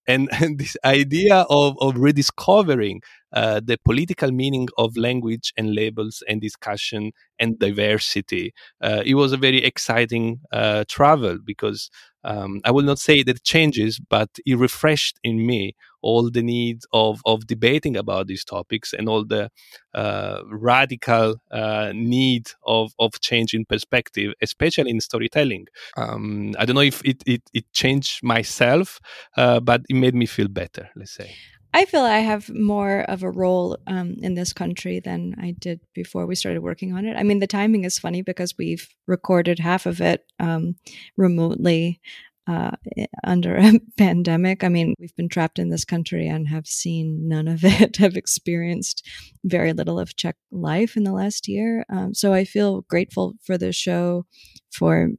And, 0.07 0.29
and 0.41 0.59
this 0.59 0.75
idea 0.83 1.45
of, 1.49 1.75
of 1.79 1.97
rediscovering 1.97 3.01
uh, 3.33 3.61
the 3.63 3.77
political 3.85 4.31
meaning 4.31 4.67
of 4.77 4.97
language 4.97 5.53
and 5.57 5.75
labels 5.75 6.23
and 6.27 6.41
discussion 6.41 7.11
and 7.39 7.59
diversity, 7.59 8.53
uh, 8.81 9.03
it 9.05 9.15
was 9.15 9.31
a 9.31 9.37
very 9.37 9.63
exciting 9.63 10.39
uh, 10.51 10.83
travel 10.87 11.37
because 11.43 11.89
um, 12.23 12.61
I 12.65 12.71
will 12.71 12.83
not 12.83 12.99
say 12.99 13.23
that 13.23 13.37
it 13.37 13.43
changes, 13.43 13.99
but 14.09 14.29
it 14.45 14.57
refreshed 14.57 15.19
in 15.23 15.45
me 15.45 15.75
all 16.01 16.29
the 16.29 16.41
need 16.41 16.81
of, 16.93 17.21
of 17.25 17.47
debating 17.47 17.95
about 17.95 18.27
these 18.27 18.43
topics 18.43 18.93
and 18.93 19.09
all 19.09 19.25
the 19.25 19.49
uh, 19.93 20.41
radical 20.49 21.35
uh, 21.51 21.91
need 21.93 22.47
of, 22.65 22.93
of 22.99 23.19
changing 23.19 23.65
perspective, 23.65 24.33
especially 24.41 24.91
in 24.91 25.01
storytelling. 25.01 25.67
Um, 25.97 26.53
I 26.57 26.65
don't 26.65 26.75
know 26.75 26.81
if 26.81 27.03
it, 27.03 27.23
it, 27.25 27.43
it 27.53 27.71
changed 27.73 28.23
myself, 28.23 28.99
uh, 29.37 29.59
but 29.59 29.81
it 29.89 29.95
made 29.95 30.15
me 30.15 30.25
feel 30.25 30.47
better, 30.47 30.89
let's 30.95 31.11
say. 31.11 31.35
I 31.71 31.85
feel 31.85 32.01
I 32.01 32.19
have 32.19 32.49
more 32.49 33.01
of 33.01 33.21
a 33.21 33.29
role 33.29 33.77
um, 33.85 34.15
in 34.23 34.33
this 34.33 34.53
country 34.53 34.99
than 34.99 35.35
I 35.39 35.51
did 35.51 35.79
before 35.93 36.25
we 36.25 36.33
started 36.33 36.61
working 36.63 36.93
on 36.93 37.05
it. 37.05 37.15
I 37.15 37.21
mean, 37.21 37.39
the 37.39 37.47
timing 37.47 37.83
is 37.83 37.99
funny 37.99 38.23
because 38.23 38.57
we've 38.57 38.89
recorded 39.05 39.59
half 39.59 39.85
of 39.85 40.01
it 40.01 40.25
um, 40.39 40.75
remotely 41.15 42.01
uh, 42.49 42.71
under 43.23 43.55
a 43.57 43.73
pandemic. 43.97 44.63
I 44.63 44.69
mean, 44.69 44.95
we've 44.99 45.15
been 45.15 45.29
trapped 45.29 45.59
in 45.59 45.69
this 45.69 45.85
country 45.85 46.27
and 46.27 46.47
have 46.47 46.67
seen 46.67 47.27
none 47.27 47.47
of 47.47 47.63
it, 47.63 47.97
have 47.97 48.15
experienced 48.15 49.07
very 49.43 49.73
little 49.73 49.99
of 49.99 50.15
Czech 50.15 50.35
life 50.51 50.97
in 50.97 51.03
the 51.03 51.13
last 51.13 51.47
year. 51.47 51.85
Um, 51.89 52.13
so 52.13 52.33
I 52.33 52.45
feel 52.45 52.81
grateful 52.81 53.35
for 53.43 53.57
the 53.57 53.71
show 53.71 54.25
for 54.71 55.09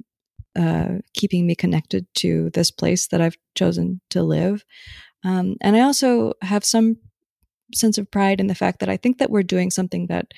uh, 0.58 0.98
keeping 1.14 1.46
me 1.46 1.54
connected 1.54 2.06
to 2.16 2.50
this 2.50 2.70
place 2.70 3.06
that 3.08 3.20
I've 3.20 3.36
chosen 3.54 4.00
to 4.10 4.22
live. 4.22 4.64
Um, 5.24 5.56
and 5.60 5.76
I 5.76 5.80
also 5.80 6.34
have 6.42 6.64
some 6.64 6.96
sense 7.72 7.98
of 7.98 8.10
pride 8.10 8.40
in 8.40 8.48
the 8.48 8.54
fact 8.54 8.80
that 8.80 8.88
I 8.88 8.96
think 8.96 9.18
that 9.18 9.30
we're 9.30 9.44
doing 9.44 9.70
something 9.70 10.08
that 10.08 10.32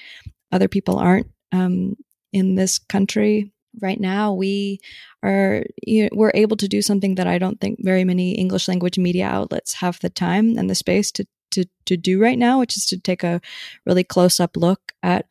other 0.51 0.69
people 0.69 0.99
aren't 0.99 1.31
um, 1.51 1.97
in 2.33 2.57
this 2.57 2.79
country 2.79 3.53
right 3.81 4.01
now. 4.01 4.33
We 4.33 4.81
are 5.23 5.65
you 5.87 6.05
know, 6.05 6.09
we're 6.13 6.33
able 6.35 6.57
to 6.57 6.69
do 6.69 6.83
something 6.83 7.15
that 7.17 7.27
I 7.27 7.39
don't 7.39 7.61
think 7.61 7.79
very 7.83 8.05
many 8.05 8.33
English 8.33 8.69
language 8.69 8.99
media 8.99 9.27
outlets 9.27 9.75
have 9.75 10.01
the 10.01 10.11
time 10.11 10.59
and 10.59 10.69
the 10.69 10.75
space 10.75 11.11
to 11.13 11.27
to 11.53 11.65
to 11.87 11.97
do 11.97 12.21
right 12.21 12.39
now, 12.39 12.59
which 12.59 12.77
is 12.77 12.87
to 12.87 12.99
take 12.99 13.23
a 13.23 13.41
really 13.87 14.05
close 14.05 14.41
up 14.41 14.57
look 14.57 14.93
at 15.03 15.27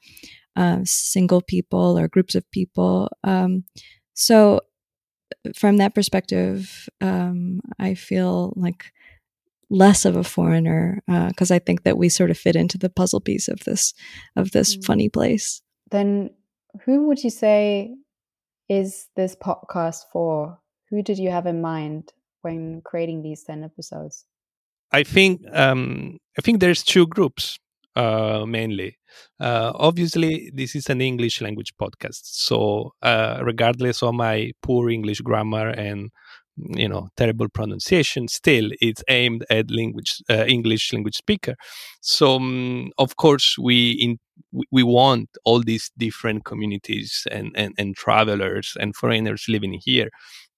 uh, 0.55 0.79
single 0.83 1.41
people 1.41 1.97
or 1.97 2.07
groups 2.07 2.35
of 2.35 2.49
people. 2.51 3.09
Um, 3.23 3.63
so 4.13 4.61
from 5.55 5.77
that 5.77 5.95
perspective, 5.95 6.89
um, 6.99 7.61
I 7.79 7.95
feel 7.95 8.53
like 8.55 8.91
less 9.69 10.03
of 10.03 10.17
a 10.17 10.23
foreigner 10.23 11.01
because 11.07 11.49
uh, 11.49 11.55
I 11.55 11.59
think 11.59 11.83
that 11.83 11.97
we 11.97 12.09
sort 12.09 12.29
of 12.29 12.37
fit 12.37 12.55
into 12.55 12.77
the 12.77 12.89
puzzle 12.89 13.21
piece 13.21 13.47
of 13.47 13.61
this 13.61 13.93
of 14.35 14.51
this 14.51 14.75
mm. 14.75 14.85
funny 14.85 15.09
place. 15.09 15.61
Then, 15.89 16.31
who 16.85 17.07
would 17.07 17.23
you 17.23 17.29
say 17.29 17.95
is 18.71 19.07
this 19.17 19.35
podcast 19.35 20.05
for? 20.13 20.57
Who 20.89 21.03
did 21.03 21.19
you 21.19 21.29
have 21.29 21.45
in 21.45 21.61
mind 21.61 22.13
when 22.41 22.81
creating 22.81 23.21
these 23.21 23.43
ten 23.43 23.63
episodes? 23.65 24.25
I 24.93 25.03
think 25.03 25.41
um, 25.51 26.17
I 26.39 26.41
think 26.41 26.61
there's 26.61 26.81
two 26.81 27.05
groups 27.05 27.59
uh, 27.97 28.45
mainly. 28.47 28.97
Uh, 29.41 29.73
obviously, 29.75 30.51
this 30.53 30.73
is 30.73 30.89
an 30.89 31.01
English 31.01 31.41
language 31.41 31.73
podcast, 31.81 32.21
so 32.23 32.93
uh, 33.01 33.39
regardless 33.43 34.01
of 34.01 34.13
my 34.13 34.51
poor 34.63 34.89
English 34.89 35.19
grammar 35.19 35.67
and 35.69 36.09
you 36.57 36.87
know 36.87 37.07
terrible 37.15 37.47
pronunciation 37.49 38.27
still 38.27 38.69
it's 38.81 39.01
aimed 39.09 39.45
at 39.49 39.71
language 39.71 40.21
uh, 40.29 40.43
english 40.47 40.91
language 40.91 41.15
speaker 41.15 41.55
so 42.01 42.35
um, 42.35 42.91
of 42.97 43.15
course 43.15 43.55
we 43.57 43.91
in 43.91 44.19
we 44.71 44.83
want 44.83 45.29
all 45.45 45.61
these 45.61 45.91
different 45.97 46.45
communities 46.45 47.27
and, 47.31 47.51
and, 47.55 47.73
and 47.77 47.95
travelers 47.95 48.77
and 48.79 48.95
foreigners 48.95 49.45
living 49.47 49.79
here 49.83 50.09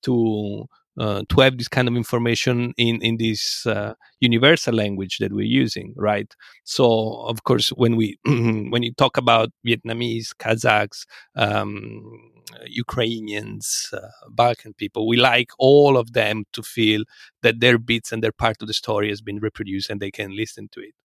to 0.04 0.66
uh, 1.00 1.24
to 1.28 1.42
have 1.42 1.58
this 1.58 1.68
kind 1.68 1.88
of 1.88 1.96
information 1.96 2.74
in 2.78 3.02
in 3.02 3.18
this 3.18 3.66
uh, 3.66 3.94
universal 4.30 4.74
language 4.84 5.18
that 5.20 5.34
we're 5.34 5.56
using 5.64 5.94
right? 5.98 6.32
So 6.64 6.86
of 7.32 7.44
course 7.44 7.70
when 7.70 7.96
we 7.96 8.18
when 8.74 8.84
you 8.84 8.94
talk 8.94 9.18
about 9.18 9.50
vietnamese 9.68 10.30
kazakhs 10.44 11.00
um, 11.36 12.32
ukrainians 12.68 13.66
uh, 13.94 14.00
balkan 14.30 14.74
people 14.74 15.08
we 15.08 15.18
like 15.18 15.50
all 15.58 15.98
of 15.98 16.14
them 16.14 16.44
to 16.56 16.62
feel 16.62 17.02
that 17.42 17.60
their 17.60 17.78
bits 17.78 18.12
and 18.12 18.24
their 18.24 18.32
part 18.32 18.58
of 18.62 18.68
the 18.68 18.74
story 18.74 19.10
has 19.10 19.22
been 19.22 19.40
reproduced 19.40 19.90
and 19.90 20.00
they 20.00 20.12
can 20.12 20.36
listen 20.36 20.70
to 20.72 20.80
it. 20.80 20.96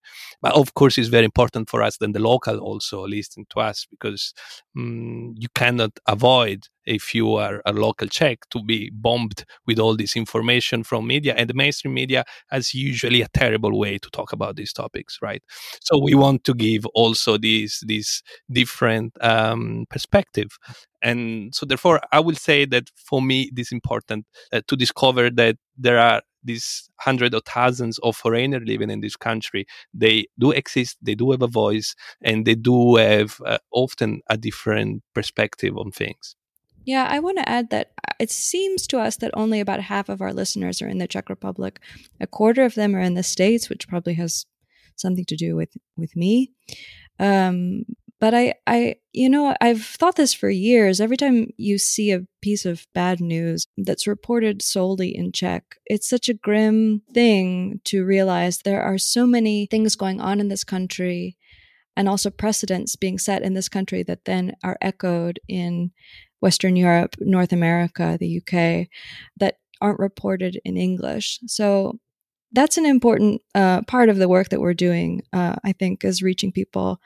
But 0.40 0.52
of 0.54 0.74
course 0.74 0.96
it's 0.98 1.08
very 1.08 1.24
important 1.24 1.68
for 1.68 1.82
us 1.82 1.96
then 1.98 2.12
the 2.12 2.20
local 2.32 2.58
also 2.58 3.06
listen 3.06 3.44
to 3.50 3.60
us 3.60 3.86
because 3.90 4.32
um, 4.76 5.34
you 5.36 5.48
cannot 5.54 5.92
avoid 6.06 6.60
if 6.86 7.14
you 7.14 7.34
are 7.34 7.60
a 7.66 7.72
local 7.72 8.08
Czech 8.08 8.38
to 8.50 8.62
be 8.62 8.90
bombed 8.90 9.44
with 9.66 9.78
all 9.78 9.94
this 9.96 10.16
information 10.16 10.82
from 10.82 11.06
media 11.06 11.34
and 11.36 11.48
the 11.50 11.54
mainstream 11.54 11.94
media 11.94 12.24
has 12.50 12.74
usually 13.08 13.22
a 13.22 13.28
terrible 13.38 13.78
way 13.78 13.98
to 13.98 14.10
talk 14.10 14.32
about 14.32 14.56
these 14.56 14.72
topics 14.72 15.18
right? 15.22 15.42
So 15.80 15.98
we 16.02 16.14
want 16.14 16.44
to 16.44 16.54
give 16.54 16.86
also 16.94 17.38
these 17.38 17.82
these 17.86 18.22
different 18.50 19.12
um, 19.20 19.86
perspective. 19.90 20.48
And 21.02 21.54
so 21.54 21.64
therefore 21.66 22.00
i 22.12 22.20
will 22.20 22.34
say 22.34 22.66
that 22.66 22.90
for 22.96 23.22
me 23.22 23.42
it 23.52 23.58
is 23.58 23.72
important 23.72 24.26
uh, 24.52 24.60
to 24.68 24.76
discover 24.76 25.30
that 25.30 25.56
there 25.76 25.98
are 25.98 26.22
these 26.44 26.88
hundreds 27.00 27.34
of 27.34 27.42
thousands 27.44 27.98
of 28.00 28.16
foreigners 28.16 28.62
living 28.64 28.90
in 28.90 29.00
this 29.00 29.16
country. 29.16 29.66
They 29.94 30.26
do 30.38 30.50
exist 30.52 30.96
they 31.02 31.14
do 31.14 31.30
have 31.32 31.42
a 31.42 31.46
voice 31.64 31.94
and 32.22 32.44
they 32.46 32.54
do 32.56 32.96
have 32.96 33.40
uh, 33.46 33.58
often 33.72 34.20
a 34.30 34.36
different 34.36 35.02
perspective 35.14 35.76
on 35.76 35.90
things 35.92 36.34
yeah, 36.88 37.06
I 37.06 37.18
want 37.18 37.36
to 37.36 37.46
add 37.46 37.68
that 37.68 37.90
uh, 38.08 38.14
it 38.18 38.30
seems 38.30 38.86
to 38.86 38.98
us 38.98 39.16
that 39.16 39.30
only 39.34 39.60
about 39.60 39.82
half 39.82 40.08
of 40.08 40.22
our 40.22 40.32
listeners 40.32 40.80
are 40.80 40.88
in 40.88 40.96
the 40.96 41.06
Czech 41.06 41.28
Republic. 41.28 41.80
A 42.18 42.26
quarter 42.26 42.64
of 42.64 42.76
them 42.76 42.96
are 42.96 43.00
in 43.00 43.12
the 43.12 43.22
States, 43.22 43.68
which 43.68 43.86
probably 43.86 44.14
has 44.14 44.46
something 44.96 45.26
to 45.26 45.36
do 45.36 45.54
with 45.54 45.76
with 45.98 46.16
me. 46.16 46.50
Um, 47.18 47.84
but 48.20 48.32
I, 48.34 48.54
I, 48.66 48.96
you 49.12 49.28
know, 49.28 49.54
I've 49.60 49.84
thought 49.84 50.16
this 50.16 50.32
for 50.32 50.48
years. 50.48 50.98
Every 50.98 51.18
time 51.18 51.52
you 51.58 51.76
see 51.76 52.10
a 52.10 52.26
piece 52.40 52.64
of 52.64 52.86
bad 52.94 53.20
news 53.20 53.66
that's 53.76 54.06
reported 54.06 54.62
solely 54.62 55.14
in 55.14 55.30
Czech, 55.30 55.76
it's 55.84 56.08
such 56.08 56.30
a 56.30 56.34
grim 56.34 57.02
thing 57.12 57.82
to 57.84 58.02
realize 58.02 58.58
there 58.58 58.82
are 58.82 58.98
so 58.98 59.26
many 59.26 59.66
things 59.66 59.94
going 59.94 60.22
on 60.22 60.40
in 60.40 60.48
this 60.48 60.64
country 60.64 61.36
and 61.98 62.08
also 62.08 62.30
precedents 62.30 62.96
being 62.96 63.18
set 63.18 63.42
in 63.42 63.54
this 63.54 63.68
country 63.68 64.02
that 64.04 64.24
then 64.24 64.54
are 64.64 64.78
echoed 64.80 65.38
in 65.48 65.90
Western 66.40 66.76
Europe, 66.76 67.16
North 67.20 67.52
America, 67.52 68.16
the 68.18 68.38
UK, 68.38 68.88
that 69.38 69.56
aren't 69.80 69.98
reported 69.98 70.60
in 70.64 70.76
English. 70.76 71.38
So 71.46 71.98
that's 72.52 72.78
an 72.78 72.86
important 72.86 73.42
uh, 73.54 73.82
part 73.82 74.08
of 74.08 74.16
the 74.16 74.28
work 74.28 74.48
that 74.50 74.60
we're 74.60 74.74
doing. 74.74 75.22
Uh, 75.32 75.56
I 75.64 75.72
think 75.72 76.04
is 76.04 76.22
reaching 76.22 76.52
people 76.52 77.00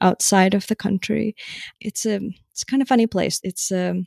outside 0.00 0.54
of 0.54 0.66
the 0.66 0.76
country. 0.76 1.34
It's 1.80 2.06
a 2.06 2.20
it's 2.52 2.64
kind 2.64 2.82
of 2.82 2.88
funny 2.88 3.06
place. 3.06 3.40
It's 3.42 3.70
a 3.70 4.02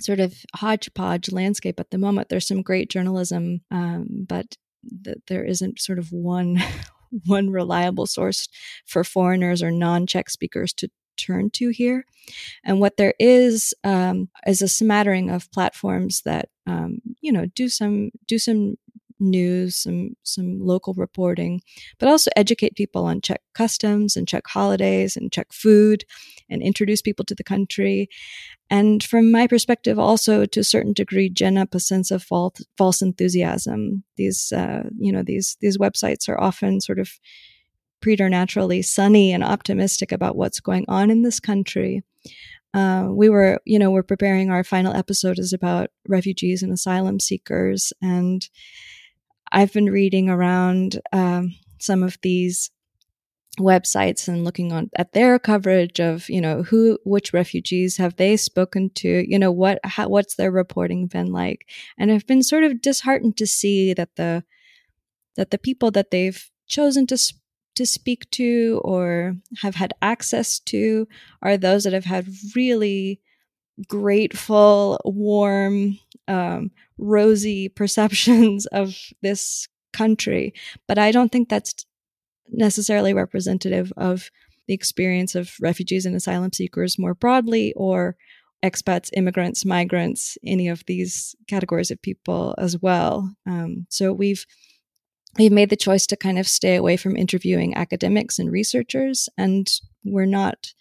sort 0.00 0.20
of 0.20 0.34
hodgepodge 0.54 1.32
landscape 1.32 1.78
at 1.78 1.90
the 1.90 1.98
moment. 1.98 2.28
There's 2.28 2.46
some 2.46 2.62
great 2.62 2.90
journalism, 2.90 3.60
um, 3.70 4.26
but 4.28 4.56
th- 5.04 5.18
there 5.28 5.44
isn't 5.44 5.80
sort 5.80 5.98
of 5.98 6.12
one 6.12 6.62
one 7.26 7.50
reliable 7.50 8.06
source 8.06 8.48
for 8.86 9.04
foreigners 9.04 9.62
or 9.62 9.70
non-Czech 9.70 10.30
speakers 10.30 10.72
to 10.72 10.88
turn 11.16 11.50
to 11.50 11.70
here. 11.70 12.04
And 12.64 12.80
what 12.80 12.96
there 12.96 13.14
is 13.18 13.74
um, 13.84 14.28
is 14.46 14.62
a 14.62 14.68
smattering 14.68 15.30
of 15.30 15.50
platforms 15.52 16.22
that 16.24 16.48
um, 16.66 16.98
you 17.20 17.32
know 17.32 17.46
do 17.46 17.68
some 17.68 18.10
do 18.28 18.38
some 18.38 18.76
news, 19.22 19.76
some 19.76 20.16
some 20.24 20.60
local 20.60 20.94
reporting, 20.94 21.62
but 21.98 22.08
also 22.08 22.30
educate 22.36 22.74
people 22.74 23.04
on 23.04 23.20
Czech 23.20 23.40
customs 23.54 24.16
and 24.16 24.28
Czech 24.28 24.46
holidays 24.46 25.16
and 25.16 25.32
Czech 25.32 25.52
food, 25.52 26.04
and 26.50 26.62
introduce 26.62 27.00
people 27.00 27.24
to 27.26 27.34
the 27.34 27.44
country. 27.44 28.08
And 28.68 29.02
from 29.02 29.30
my 29.30 29.46
perspective, 29.46 29.98
also 29.98 30.44
to 30.46 30.60
a 30.60 30.64
certain 30.64 30.92
degree, 30.92 31.30
gen 31.30 31.56
up 31.56 31.74
a 31.74 31.80
sense 31.80 32.10
of 32.10 32.22
false, 32.22 32.62
false 32.76 33.00
enthusiasm. 33.00 34.04
These 34.16 34.52
uh, 34.52 34.84
you 34.98 35.12
know 35.12 35.22
these 35.22 35.56
these 35.60 35.78
websites 35.78 36.28
are 36.28 36.40
often 36.40 36.80
sort 36.80 36.98
of 36.98 37.10
preternaturally 38.02 38.82
sunny 38.82 39.32
and 39.32 39.42
optimistic 39.42 40.12
about 40.12 40.36
what's 40.36 40.60
going 40.60 40.84
on 40.88 41.10
in 41.10 41.22
this 41.22 41.40
country. 41.40 42.02
Uh, 42.74 43.08
we 43.10 43.28
were, 43.28 43.60
you 43.64 43.78
know, 43.78 43.90
we're 43.90 44.02
preparing 44.02 44.50
our 44.50 44.64
final 44.64 44.94
episode 44.94 45.38
is 45.38 45.52
about 45.52 45.90
refugees 46.08 46.62
and 46.62 46.72
asylum 46.72 47.20
seekers, 47.20 47.92
and 48.02 48.48
I've 49.50 49.72
been 49.72 49.90
reading 49.90 50.30
around 50.30 51.00
um, 51.12 51.54
some 51.78 52.02
of 52.02 52.18
these 52.22 52.70
websites 53.58 54.28
and 54.28 54.44
looking 54.44 54.72
on 54.72 54.88
at 54.96 55.12
their 55.12 55.38
coverage 55.38 56.00
of 56.00 56.30
you 56.30 56.40
know 56.40 56.62
who 56.62 56.98
which 57.04 57.34
refugees 57.34 57.98
have 57.98 58.16
they 58.16 58.34
spoken 58.34 58.88
to 58.94 59.30
you 59.30 59.38
know 59.38 59.52
what 59.52 59.78
how, 59.84 60.08
what's 60.08 60.36
their 60.36 60.50
reporting 60.50 61.06
been 61.06 61.30
like 61.30 61.68
and 61.98 62.10
i've 62.10 62.26
been 62.26 62.42
sort 62.42 62.64
of 62.64 62.80
disheartened 62.80 63.36
to 63.36 63.46
see 63.46 63.92
that 63.92 64.08
the 64.16 64.42
that 65.36 65.50
the 65.50 65.58
people 65.58 65.90
that 65.90 66.10
they've 66.10 66.50
chosen 66.66 67.06
to 67.06 67.18
to 67.74 67.86
speak 67.86 68.30
to 68.30 68.80
or 68.84 69.36
have 69.60 69.74
had 69.74 69.92
access 70.02 70.58
to 70.60 71.08
are 71.42 71.56
those 71.56 71.84
that 71.84 71.92
have 71.92 72.04
had 72.04 72.28
really 72.54 73.20
grateful 73.88 75.00
warm 75.04 75.98
um, 76.28 76.70
rosy 76.98 77.68
perceptions 77.80 78.66
of 78.66 78.96
this 79.22 79.68
country. 79.92 80.54
But 80.86 80.98
I 80.98 81.10
don't 81.10 81.30
think 81.30 81.48
that's 81.48 81.86
necessarily 82.48 83.14
representative 83.14 83.92
of 83.96 84.30
the 84.68 84.74
experience 84.74 85.34
of 85.34 85.52
refugees 85.60 86.06
and 86.06 86.14
asylum 86.14 86.52
seekers 86.52 86.98
more 86.98 87.14
broadly 87.14 87.72
or 87.76 88.16
expats, 88.64 89.10
immigrants, 89.14 89.64
migrants, 89.64 90.38
any 90.44 90.68
of 90.68 90.84
these 90.86 91.34
categories 91.48 91.90
of 91.90 92.00
people 92.00 92.54
as 92.58 92.80
well. 92.80 93.34
Um, 93.46 93.86
so 93.90 94.12
we've 94.12 94.46
we've 95.38 95.52
made 95.52 95.70
the 95.70 95.76
choice 95.76 96.06
to 96.08 96.16
kind 96.16 96.38
of 96.38 96.48
stay 96.48 96.76
away 96.76 96.96
from 96.96 97.16
interviewing 97.16 97.74
academics 97.74 98.38
and 98.38 98.50
researchers, 98.50 99.28
and 99.36 99.70
we're 100.04 100.26
not 100.26 100.72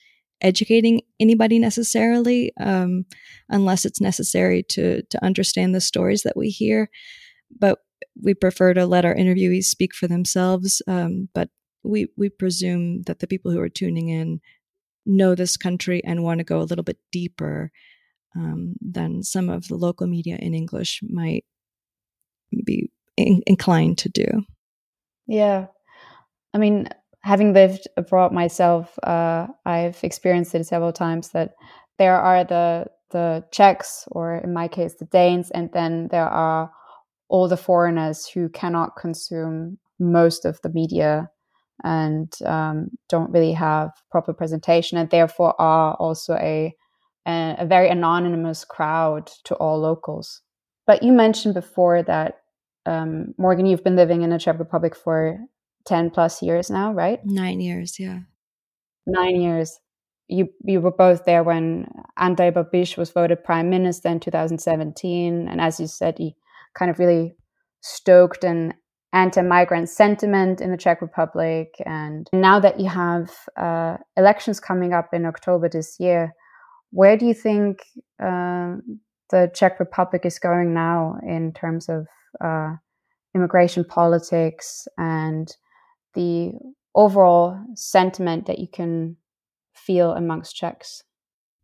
educating 0.42 1.02
anybody 1.20 1.60
necessarily, 1.60 2.52
um, 2.60 3.06
unless 3.50 3.86
it's 3.86 4.02
necessary 4.02 4.64
to 4.64 5.04
to 5.04 5.24
understand 5.24 5.74
the 5.74 5.82
stories 5.82 6.24
that 6.24 6.38
we 6.38 6.50
hear. 6.50 6.90
But 7.60 7.80
we 8.22 8.34
prefer 8.34 8.74
to 8.74 8.86
let 8.86 9.06
our 9.06 9.16
interviewees 9.16 9.66
speak 9.66 9.94
for 9.96 10.08
themselves. 10.08 10.82
Um, 10.88 11.30
but 11.34 11.50
we 11.84 12.08
we 12.18 12.30
presume 12.30 13.04
that 13.04 13.20
the 13.20 13.28
people 13.28 13.52
who 13.52 13.60
are 13.60 13.70
tuning 13.70 14.10
in 14.10 14.42
know 15.06 15.36
this 15.36 15.58
country 15.58 16.02
and 16.04 16.24
want 16.24 16.40
to 16.40 16.44
go 16.44 16.60
a 16.62 16.70
little 16.70 16.84
bit 16.84 16.98
deeper 17.12 17.72
um, 18.36 18.76
than 18.82 19.24
some 19.24 19.50
of 19.50 19.68
the 19.68 19.76
local 19.76 20.08
media 20.08 20.38
in 20.40 20.54
English 20.54 21.02
might 21.04 21.46
be 22.66 22.90
in- 23.22 23.44
inclined 23.48 23.98
to 24.00 24.10
do. 24.10 24.26
Yeah, 25.28 25.68
I 26.54 26.58
mean, 26.58 26.90
having 27.24 27.54
lived 27.54 27.88
abroad 27.98 28.32
myself, 28.32 28.98
uh, 29.04 29.48
I've 29.66 30.04
experienced 30.04 30.56
it 30.56 30.66
several 30.66 30.92
times 30.92 31.30
that 31.30 31.54
there 31.98 32.18
are 32.18 32.44
the 32.44 32.88
the 33.12 33.44
Czechs, 33.52 34.08
or 34.12 34.36
in 34.38 34.54
my 34.54 34.68
case, 34.70 34.96
the 34.96 35.06
Danes, 35.06 35.52
and 35.52 35.70
then 35.74 36.08
there 36.12 36.28
are 36.30 36.72
all 37.28 37.48
the 37.48 37.58
foreigners 37.58 38.26
who 38.26 38.50
cannot 38.50 38.96
consume 38.96 39.78
most 40.00 40.46
of 40.46 40.60
the 40.62 40.70
media 40.70 41.30
and 41.84 42.34
um, 42.46 42.90
don't 43.10 43.32
really 43.32 43.54
have 43.54 43.92
proper 44.12 44.34
presentation, 44.34 44.98
and 44.98 45.10
therefore 45.10 45.60
are 45.60 45.96
also 45.96 46.36
a, 46.36 46.74
a 47.28 47.56
a 47.60 47.66
very 47.66 47.90
anonymous 47.90 48.66
crowd 48.66 49.32
to 49.46 49.56
all 49.56 49.80
locals. 49.80 50.42
But 50.88 51.04
you 51.04 51.12
mentioned 51.12 51.54
before 51.54 52.04
that 52.04 52.41
um, 52.86 53.34
Morgan, 53.38 53.66
you've 53.66 53.84
been 53.84 53.96
living 53.96 54.24
in 54.24 54.30
the 54.30 54.40
Czech 54.40 54.60
Republic 54.60 54.96
for 54.96 55.40
10 55.86 56.12
plus 56.12 56.42
years 56.42 56.70
now, 56.70 56.94
right? 56.94 57.20
Nine 57.26 57.60
years, 57.60 58.00
yeah. 58.00 58.20
Nine 59.06 59.42
years. 59.42 59.80
You, 60.28 60.50
you 60.64 60.80
were 60.80 60.92
both 60.92 61.26
there 61.26 61.44
when 61.44 61.88
Andrej 62.18 62.54
Babiš 62.54 62.98
was 62.98 63.12
voted 63.12 63.44
prime 63.44 63.70
minister 63.70 64.10
in 64.10 64.20
2017. 64.20 65.48
And 65.48 65.60
as 65.60 65.80
you 65.80 65.88
said, 65.88 66.18
he 66.18 66.36
kind 66.74 66.90
of 66.90 67.00
really 67.00 67.36
stoked 67.82 68.44
an 68.44 68.74
anti 69.14 69.42
migrant 69.42 69.90
sentiment 69.90 70.62
in 70.62 70.72
the 70.72 70.78
Czech 70.78 71.02
Republic. 71.02 71.76
And 71.86 72.30
now 72.32 72.60
that 72.60 72.80
you 72.80 72.88
have 72.88 73.32
uh, 73.58 73.98
elections 74.16 74.60
coming 74.60 74.94
up 74.94 75.10
in 75.14 75.26
October 75.26 75.68
this 75.68 75.98
year, 76.00 76.34
where 76.92 77.18
do 77.18 77.26
you 77.26 77.34
think 77.34 77.84
uh, 78.22 78.76
the 79.30 79.52
Czech 79.54 79.80
Republic 79.80 80.26
is 80.26 80.40
going 80.40 80.74
now 80.74 81.18
in 81.28 81.52
terms 81.54 81.90
of 81.90 82.08
uh, 82.40 82.76
immigration 83.36 83.84
politics 83.84 84.88
and 84.98 85.56
the 86.14 86.52
overall 86.96 87.58
sentiment 87.76 88.46
that 88.48 88.60
you 88.60 88.68
can 88.68 89.18
feel 89.74 90.12
amongst 90.14 90.56
Czechs? 90.56 91.04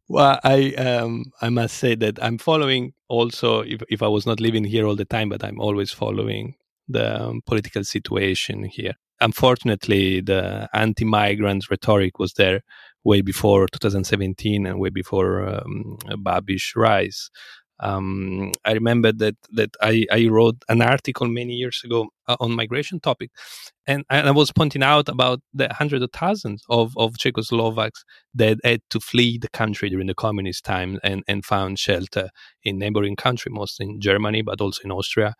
Well, 0.10 0.39
I 0.43 0.73
um, 0.75 1.25
I 1.41 1.49
must 1.49 1.77
say 1.77 1.95
that 1.95 2.23
I'm 2.23 2.38
following 2.38 2.93
also 3.10 3.62
if 3.62 3.82
if 3.89 4.01
I 4.01 4.08
was 4.08 4.25
not 4.25 4.39
living 4.39 4.63
here 4.63 4.86
all 4.86 4.95
the 4.95 5.06
time, 5.06 5.30
but 5.30 5.43
I'm 5.43 5.60
always 5.60 5.91
following 5.91 6.56
the 6.88 7.21
um, 7.21 7.41
political 7.45 7.84
situation 7.84 8.63
here. 8.63 8.93
Unfortunately, 9.19 10.21
the 10.21 10.69
anti-migrant 10.73 11.69
rhetoric 11.69 12.19
was 12.19 12.34
there 12.34 12.62
way 13.03 13.21
before 13.21 13.67
2017 13.67 14.65
and 14.65 14.80
way 14.80 14.89
before 14.89 15.47
um, 15.47 15.97
Babiš 16.08 16.75
rise. 16.75 17.30
Um, 17.80 18.52
I 18.66 18.74
remember 18.74 19.12
that 19.12 19.36
that 19.52 19.70
I, 19.82 20.06
I 20.12 20.28
wrote 20.28 20.58
an 20.68 20.82
article 20.82 21.28
many 21.28 21.54
years 21.54 21.82
ago 21.84 22.10
uh, 22.28 22.36
on 22.40 22.56
migration 22.56 23.00
topic, 23.00 23.32
and, 23.86 24.04
and 24.10 24.28
I 24.28 24.32
was 24.32 24.52
pointing 24.52 24.84
out 24.84 25.10
about 25.10 25.42
the 25.54 25.72
hundreds 25.74 26.04
of 26.04 26.12
thousands 26.12 26.63
of, 26.70 26.94
of 26.98 27.13
Czechoslovaks 27.13 28.04
that 28.34 28.58
had 28.63 28.82
to 28.90 29.00
flee 29.00 29.38
the 29.38 29.50
country 29.50 29.90
during 29.90 30.08
the 30.08 30.16
communist 30.16 30.66
time 30.66 31.00
and, 31.04 31.24
and 31.28 31.46
found 31.46 31.80
shelter 31.80 32.30
in 32.63 32.80
neighboring 32.80 33.16
country, 33.16 33.52
mostly 33.52 33.86
in 33.86 34.02
Germany, 34.02 34.42
but 34.42 34.60
also 34.60 34.82
in 34.84 34.92
Austria. 34.92 35.36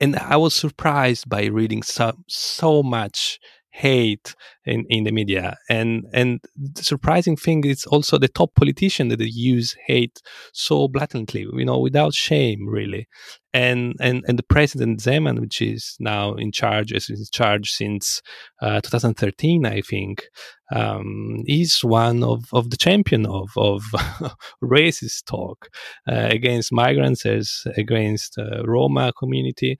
And 0.00 0.16
I 0.16 0.36
was 0.36 0.54
surprised 0.54 1.28
by 1.28 1.44
reading 1.46 1.82
so 1.82 2.12
so 2.28 2.82
much 2.82 3.38
hate 3.80 4.34
in, 4.64 4.84
in 4.88 5.04
the 5.04 5.12
media. 5.12 5.56
And 5.68 6.04
and 6.12 6.40
the 6.56 6.82
surprising 6.82 7.36
thing 7.36 7.64
is 7.64 7.84
also 7.86 8.18
the 8.18 8.28
top 8.28 8.54
politician 8.54 9.08
that 9.08 9.18
they 9.18 9.32
use 9.54 9.74
hate 9.86 10.20
so 10.52 10.88
blatantly 10.88 11.46
you 11.52 11.64
know 11.64 11.78
without 11.78 12.14
shame 12.14 12.66
really. 12.68 13.08
And 13.52 13.94
and 14.00 14.22
and 14.28 14.38
the 14.38 14.44
president 14.54 15.00
Zeman 15.00 15.40
which 15.40 15.60
is 15.60 15.96
now 15.98 16.34
in 16.34 16.52
charge 16.52 16.92
is 16.92 17.08
in 17.10 17.16
charge 17.32 17.70
since 17.70 18.22
uh, 18.62 18.80
2013 18.80 19.66
I 19.66 19.80
think 19.80 20.28
um, 20.72 21.42
is 21.46 21.82
one 21.82 22.22
of, 22.22 22.44
of 22.52 22.70
the 22.70 22.76
champion 22.76 23.26
of 23.26 23.48
of 23.56 23.82
racist 24.62 25.24
talk 25.26 25.68
uh, 26.08 26.28
against 26.30 26.72
migrants 26.72 27.26
as 27.26 27.64
against 27.76 28.38
uh, 28.38 28.62
Roma 28.64 29.12
community 29.18 29.78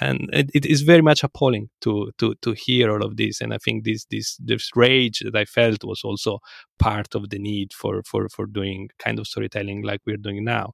and 0.00 0.28
it, 0.32 0.50
it 0.54 0.66
is 0.66 0.82
very 0.82 1.02
much 1.02 1.24
appalling 1.24 1.68
to 1.80 2.10
to 2.18 2.34
to 2.42 2.52
hear 2.52 2.90
all 2.90 3.04
of 3.04 3.16
this. 3.16 3.40
And 3.40 3.52
i 3.54 3.58
think 3.58 3.84
this 3.84 4.04
this 4.10 4.36
this 4.36 4.70
rage 4.74 5.20
that 5.24 5.36
i 5.36 5.44
felt 5.44 5.84
was 5.84 6.02
also 6.04 6.38
part 6.78 7.14
of 7.14 7.30
the 7.30 7.38
need 7.38 7.72
for 7.72 8.02
for 8.04 8.28
for 8.28 8.46
doing 8.46 8.88
kind 8.98 9.18
of 9.18 9.26
storytelling 9.26 9.82
like 9.82 10.00
we're 10.06 10.16
doing 10.16 10.44
now. 10.44 10.72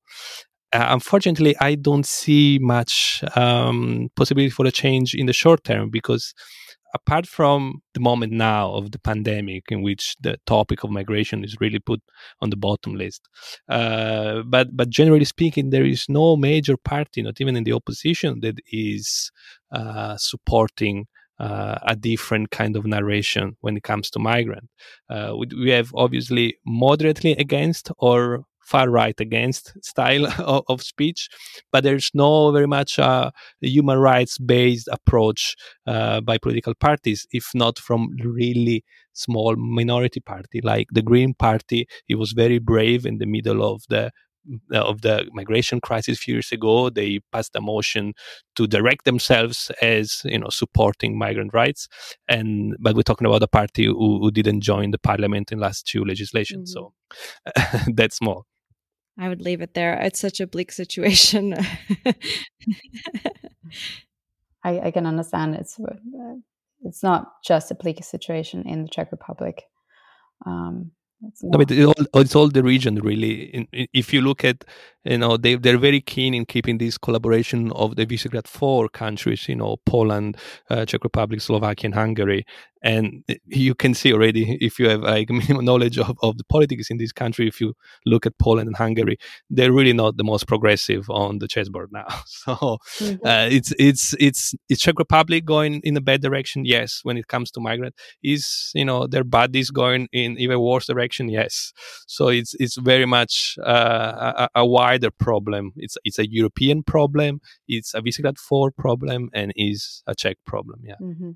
Uh, 0.75 0.87
unfortunately 0.89 1.55
i 1.61 1.75
don't 1.75 2.07
see 2.07 2.59
much 2.63 3.23
um, 3.37 4.09
possibility 4.17 4.49
for 4.49 4.65
a 4.65 4.71
change 4.71 5.15
in 5.15 5.27
the 5.27 5.33
short 5.35 5.63
term 5.65 5.91
because 5.91 6.33
apart 6.95 7.27
from 7.27 7.83
the 7.95 8.01
moment 8.01 8.33
now 8.33 8.73
of 8.73 8.93
the 8.93 8.99
pandemic, 8.99 9.65
in 9.71 9.83
which 9.83 10.17
the 10.21 10.37
topic 10.47 10.85
of 10.85 10.91
migration 10.91 11.45
is 11.45 11.57
really 11.61 11.79
put 11.79 12.01
on 12.41 12.51
the 12.51 12.57
bottom 12.57 12.95
list, 12.95 13.29
uh, 13.69 14.43
but 14.43 14.77
but 14.77 14.91
generally 14.91 15.25
speaking, 15.25 15.71
there 15.71 15.85
is 15.85 16.07
no 16.09 16.37
major 16.37 16.77
party, 16.77 17.23
not 17.23 17.41
even 17.41 17.57
in 17.57 17.65
the 17.65 17.73
opposition, 17.73 18.41
that 18.41 18.59
is 18.71 19.31
uh, 19.73 20.17
supporting 20.17 21.07
uh, 21.39 21.79
a 21.83 21.97
different 21.97 22.51
kind 22.51 22.77
of 22.77 22.87
narration 22.87 23.57
when 23.61 23.77
it 23.77 23.83
comes 23.83 24.11
to 24.11 24.19
migrant. 24.19 24.69
Uh, 25.11 25.33
we, 25.37 25.47
we, 25.61 25.71
have 25.71 25.91
obviously 25.95 26.57
moderately 26.65 27.33
against 27.33 27.91
or 27.99 28.45
far 28.65 28.91
right 28.91 29.19
against 29.21 29.73
style 29.85 30.27
of, 30.39 30.65
of, 30.69 30.83
speech, 30.83 31.29
but 31.71 31.85
there's 31.85 32.11
no 32.15 32.53
very 32.53 32.67
much 32.67 32.99
uh, 32.99 33.31
human 33.61 33.99
rights 33.99 34.39
based 34.39 34.89
approach 34.91 35.55
uh, 35.87 36.21
by 36.21 36.39
political 36.39 36.75
parties, 36.75 37.27
if 37.33 37.51
not 37.55 37.79
from 37.79 38.09
really 38.23 38.85
small 39.13 39.57
minority 39.57 40.21
party 40.21 40.61
like 40.63 40.87
the 40.93 41.03
Green 41.03 41.35
Party. 41.35 41.87
It 42.09 42.17
was 42.17 42.33
very 42.33 42.59
brave 42.59 43.07
in 43.07 43.19
the 43.19 43.27
middle 43.27 43.63
of 43.63 43.83
the 43.89 44.11
of 44.73 45.03
the 45.03 45.29
migration 45.33 45.81
crisis 45.81 46.19
a 46.19 46.21
few 46.21 46.35
years 46.35 46.51
ago 46.53 46.91
they 46.91 47.21
passed 47.31 47.55
a 47.55 47.61
motion 47.61 48.13
to 48.57 48.67
direct 48.67 49.05
themselves 49.05 49.71
as 49.81 50.23
you 50.25 50.39
know 50.39 50.49
supporting 50.49 51.17
migrant 51.17 51.55
rights 51.55 51.89
and 52.29 52.75
but 52.81 52.97
we're 52.97 53.03
talking 53.03 53.27
about 53.27 53.43
a 53.43 53.49
party 53.49 53.85
who, 53.85 54.19
who 54.21 54.31
didn't 54.31 54.61
join 54.61 54.91
the 54.91 54.99
parliament 54.99 55.53
in 55.53 55.61
last 55.61 55.87
two 55.87 56.05
legislations 56.05 56.75
mm-hmm. 56.75 57.73
so 57.73 57.91
that's 57.95 58.21
more 58.21 58.43
I 59.19 59.29
would 59.29 59.43
leave 59.43 59.61
it 59.61 59.75
there. 59.75 60.01
It's 60.01 60.21
such 60.21 60.41
a 60.41 60.47
bleak 60.47 60.73
situation. 60.73 61.55
I, 64.65 64.81
I, 64.81 64.91
can 64.91 65.07
understand 65.07 65.55
it's 65.57 65.79
uh, 65.79 65.95
it's 66.83 67.03
not 67.03 67.43
just 67.45 67.71
a 67.71 67.75
bleak 67.75 68.03
situation 68.05 68.67
in 68.67 68.85
the 68.85 68.89
Czech 68.89 69.13
Republic. 69.13 69.65
Um, 70.47 70.93
it's, 71.25 71.43
no, 71.43 71.59
but 71.59 71.71
it's 71.71 71.87
all, 71.87 72.21
it's 72.21 72.35
all 72.35 72.49
the 72.49 72.63
region 72.63 72.97
really. 72.97 73.45
In, 73.55 73.69
in, 73.73 73.87
if 73.93 74.13
you 74.13 74.23
look 74.23 74.45
at, 74.45 74.65
you 75.05 75.19
know, 75.19 75.37
they 75.37 75.55
they're 75.55 75.79
very 75.79 76.01
keen 76.01 76.35
in 76.35 76.45
keeping 76.47 76.79
this 76.79 76.99
collaboration 76.99 77.71
of 77.73 77.97
the 77.97 78.07
Visegrad 78.07 78.49
four 78.49 78.89
countries, 78.89 79.49
you 79.49 79.57
know, 79.57 79.77
Poland, 79.87 80.37
uh, 80.71 80.85
Czech 80.85 81.05
Republic, 81.05 81.41
Slovakia, 81.41 81.89
and 81.89 81.95
Hungary, 81.95 82.45
and 82.83 83.25
you 83.47 83.75
can 83.75 83.95
see 83.95 84.13
already 84.13 84.59
if 84.61 84.79
you 84.79 84.89
have 84.89 85.03
like 85.03 85.31
minimum 85.41 85.65
knowledge 85.65 85.99
of, 85.99 86.17
of 86.23 86.39
the 86.39 86.45
politics 86.45 86.91
in 86.91 86.99
this 86.99 87.13
country 87.13 87.49
if 87.49 87.61
you 87.61 87.75
look 88.07 88.27
at 88.27 88.39
poland 88.39 88.67
and 88.67 88.77
hungary 88.77 89.17
they're 89.51 89.73
really 89.73 89.93
not 89.93 90.17
the 90.17 90.25
most 90.25 90.47
progressive 90.47 91.09
on 91.11 91.39
the 91.39 91.49
chessboard 91.49 91.91
now. 91.93 92.07
So 92.27 92.55
mm-hmm. 92.55 93.27
uh, 93.27 93.47
it's 93.51 93.73
it's 93.79 94.15
it's 94.19 94.55
it's 94.69 94.81
czech 94.83 94.99
republic 94.99 95.45
going 95.45 95.81
in 95.85 95.97
a 95.97 96.01
bad 96.01 96.21
direction? 96.21 96.65
Yes. 96.65 97.01
When 97.03 97.17
it 97.17 97.29
comes 97.29 97.51
to 97.53 97.61
migrant 97.61 97.95
is 98.23 98.71
you 98.75 98.85
know 98.85 99.07
their 99.07 99.25
buddies 99.25 99.71
going 99.71 100.09
in 100.13 100.39
even 100.39 100.59
worse 100.61 100.87
direction? 100.87 101.29
Yes. 101.29 101.73
So 102.07 102.29
it's 102.29 102.55
it's 102.59 102.77
very 102.77 103.07
much 103.07 103.57
uh, 103.65 104.33
a, 104.45 104.49
a, 104.63 104.67
wider 104.67 105.11
problem. 105.11 105.73
It's 105.77 105.97
it's 106.05 106.19
a 106.19 106.27
european 106.29 106.83
problem 106.83 107.41
it's 107.69 107.95
a 107.95 108.01
visegrad 108.01 108.39
4 108.39 108.71
problem 108.71 109.29
and 109.33 109.53
is 109.57 110.03
a 110.07 110.15
czech 110.15 110.37
problem 110.47 110.81
yeah. 110.85 111.01
Mm-hmm 111.01 111.33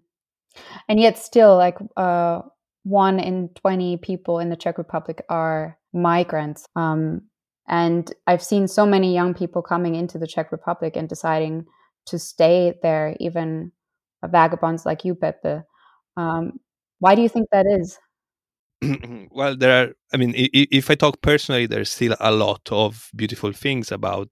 and 0.89 1.01
yet 1.01 1.19
still 1.19 1.57
like 1.57 1.79
uh, 1.97 2.43
one 2.85 3.19
in 3.19 3.49
20 3.57 3.97
people 3.99 4.39
in 4.39 4.49
the 4.49 4.57
czech 4.57 4.79
republic 4.79 5.25
are 5.29 5.79
migrants 5.93 6.67
um, 6.77 7.23
and 7.69 8.13
i've 8.27 8.43
seen 8.43 8.69
so 8.69 8.87
many 8.87 9.15
young 9.15 9.35
people 9.35 9.63
coming 9.63 9.95
into 9.95 10.19
the 10.19 10.27
czech 10.27 10.53
republic 10.53 10.97
and 10.97 11.09
deciding 11.09 11.65
to 12.07 12.19
stay 12.19 12.75
there 12.83 13.17
even 13.19 13.73
vagabonds 14.29 14.87
like 14.87 15.05
you 15.05 15.15
pepe. 15.15 15.63
Um, 16.17 16.61
why 16.99 17.15
do 17.15 17.23
you 17.23 17.29
think 17.29 17.49
that 17.53 17.67
is? 17.67 17.99
Well 19.31 19.57
there 19.57 19.73
are 19.73 19.93
i 20.13 20.19
mean 20.19 20.35
if 20.37 20.91
i 20.91 20.95
talk 20.95 21.23
personally 21.23 21.67
there's 21.67 21.91
still 21.91 22.15
a 22.21 22.31
lot 22.31 22.61
of 22.71 23.09
beautiful 23.17 23.53
things 23.53 23.91
about 23.91 24.29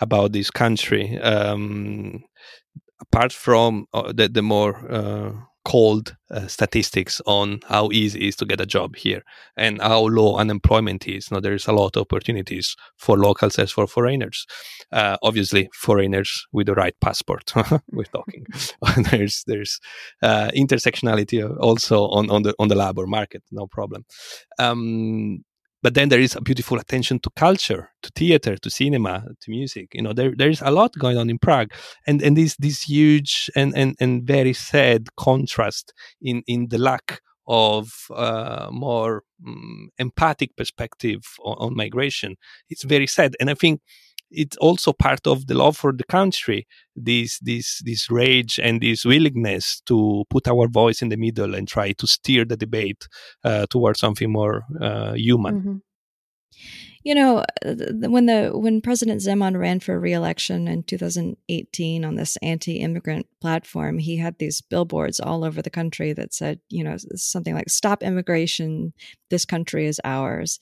about 0.00 0.32
this 0.32 0.50
country. 0.50 1.18
Um, 1.20 2.24
apart 3.00 3.32
from 3.32 3.86
uh, 3.92 4.12
the, 4.12 4.28
the 4.28 4.42
more 4.42 4.74
uh, 4.90 5.32
cold 5.64 6.16
uh, 6.30 6.46
statistics 6.46 7.20
on 7.26 7.60
how 7.68 7.90
easy 7.90 8.20
it 8.20 8.28
is 8.28 8.36
to 8.36 8.44
get 8.44 8.60
a 8.60 8.66
job 8.66 8.96
here 8.96 9.22
and 9.56 9.80
how 9.80 10.00
low 10.00 10.36
unemployment 10.36 11.08
is. 11.08 11.30
Now, 11.30 11.40
there's 11.40 11.66
a 11.66 11.72
lot 11.72 11.96
of 11.96 12.02
opportunities 12.02 12.76
for 12.96 13.16
locals 13.16 13.58
as 13.58 13.70
for 13.70 13.86
foreigners. 13.86 14.46
Uh, 14.92 15.16
obviously, 15.22 15.70
foreigners 15.72 16.46
with 16.52 16.66
the 16.66 16.74
right 16.74 16.94
passport. 17.00 17.52
We're 17.92 18.04
talking. 18.04 18.46
there's 19.10 19.42
there's 19.46 19.80
uh, 20.22 20.50
intersectionality 20.54 21.44
also 21.58 22.08
on, 22.08 22.30
on 22.30 22.42
the 22.42 22.54
on 22.58 22.68
the 22.68 22.74
labor 22.74 23.06
market. 23.06 23.42
No 23.50 23.66
problem. 23.66 24.04
Um, 24.58 25.44
but 25.84 25.92
then 25.92 26.08
there 26.08 26.18
is 26.18 26.34
a 26.34 26.40
beautiful 26.40 26.78
attention 26.78 27.18
to 27.18 27.30
culture 27.36 27.90
to 28.02 28.10
theater 28.16 28.56
to 28.56 28.70
cinema 28.70 29.22
to 29.42 29.50
music. 29.50 29.88
You 29.92 30.00
know 30.00 30.14
there 30.14 30.32
there's 30.34 30.62
a 30.62 30.70
lot 30.70 30.92
going 30.98 31.18
on 31.18 31.28
in 31.28 31.38
prague. 31.38 31.72
And 32.06 32.22
and 32.22 32.34
this 32.38 32.56
this 32.56 32.82
huge 32.82 33.50
and 33.54 33.76
and, 33.76 33.94
and 34.00 34.26
very 34.26 34.54
sad 34.54 35.14
contrast 35.16 35.92
in 36.22 36.42
in 36.46 36.68
the 36.70 36.78
lack 36.78 37.20
of 37.46 37.92
uh, 38.14 38.68
more 38.72 39.22
um, 39.46 39.90
empathic 39.98 40.56
perspective 40.56 41.20
on, 41.44 41.56
on, 41.58 41.76
migration. 41.76 42.36
It's 42.70 42.84
very 42.84 43.06
sad. 43.06 43.36
And 43.38 43.50
i 43.50 43.54
think 43.54 43.82
it's 44.30 44.56
also 44.58 44.92
part 44.92 45.26
of 45.26 45.46
the 45.46 45.54
love 45.54 45.76
for 45.76 45.92
the 45.92 46.04
country 46.04 46.66
this 46.96 47.38
this 47.40 47.80
this 47.84 48.10
rage 48.10 48.58
and 48.62 48.80
this 48.80 49.04
willingness 49.04 49.80
to 49.86 50.24
put 50.30 50.48
our 50.48 50.68
voice 50.68 51.02
in 51.02 51.08
the 51.08 51.16
middle 51.16 51.54
and 51.54 51.68
try 51.68 51.92
to 51.92 52.06
steer 52.06 52.44
the 52.44 52.56
debate 52.56 53.08
uh, 53.44 53.66
towards 53.70 54.00
something 54.00 54.30
more 54.32 54.64
uh, 54.80 55.12
human 55.14 55.60
mm-hmm. 55.60 55.76
You 57.04 57.14
know, 57.14 57.44
when 57.62 58.24
the 58.24 58.50
when 58.54 58.80
President 58.80 59.20
Zeman 59.20 59.58
ran 59.58 59.78
for 59.78 60.00
reelection 60.00 60.66
in 60.66 60.84
2018 60.84 62.02
on 62.02 62.14
this 62.14 62.38
anti-immigrant 62.40 63.26
platform, 63.42 63.98
he 63.98 64.16
had 64.16 64.38
these 64.38 64.62
billboards 64.62 65.20
all 65.20 65.44
over 65.44 65.60
the 65.60 65.68
country 65.68 66.14
that 66.14 66.32
said, 66.32 66.60
you 66.70 66.82
know, 66.82 66.96
something 67.14 67.54
like 67.54 67.68
"Stop 67.68 68.02
immigration, 68.02 68.94
this 69.28 69.44
country 69.44 69.86
is 69.86 70.00
ours." 70.02 70.58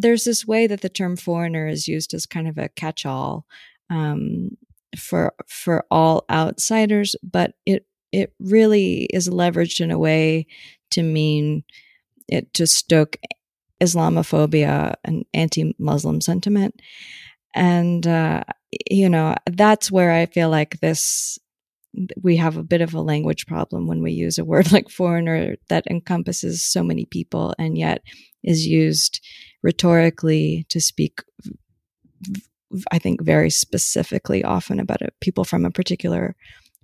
There's 0.00 0.24
this 0.24 0.46
way 0.46 0.66
that 0.66 0.80
the 0.80 0.88
term 0.88 1.16
foreigner 1.16 1.66
is 1.66 1.86
used 1.86 2.14
as 2.14 2.26
kind 2.26 2.48
of 2.48 2.58
a 2.58 2.68
catch-all 2.68 3.46
um, 3.90 4.50
for 4.96 5.32
for 5.46 5.84
all 5.90 6.24
outsiders, 6.30 7.14
but 7.22 7.54
it 7.66 7.86
it 8.12 8.32
really 8.40 9.04
is 9.04 9.28
leveraged 9.28 9.80
in 9.80 9.90
a 9.90 9.98
way 9.98 10.46
to 10.90 11.02
mean 11.02 11.64
it 12.28 12.52
to 12.54 12.66
stoke 12.66 13.16
Islamophobia 13.80 14.94
and 15.04 15.24
anti-Muslim 15.34 16.20
sentiment, 16.20 16.80
and 17.54 18.06
uh, 18.06 18.42
you 18.90 19.08
know 19.08 19.34
that's 19.46 19.90
where 19.90 20.12
I 20.12 20.26
feel 20.26 20.50
like 20.50 20.80
this 20.80 21.38
we 22.22 22.36
have 22.36 22.56
a 22.56 22.62
bit 22.62 22.80
of 22.80 22.94
a 22.94 23.00
language 23.00 23.46
problem 23.46 23.86
when 23.86 24.02
we 24.02 24.12
use 24.12 24.38
a 24.38 24.44
word 24.50 24.72
like 24.72 24.88
foreigner 24.88 25.56
that 25.68 25.86
encompasses 25.90 26.62
so 26.62 26.82
many 26.82 27.04
people 27.06 27.54
and 27.58 27.76
yet 27.76 28.02
is 28.44 28.66
used 28.66 29.20
rhetorically 29.62 30.66
to 30.68 30.80
speak 30.80 31.20
i 32.90 32.98
think 32.98 33.22
very 33.22 33.50
specifically 33.50 34.44
often 34.44 34.80
about 34.80 35.02
it, 35.02 35.14
people 35.20 35.44
from 35.44 35.64
a 35.64 35.70
particular 35.70 36.36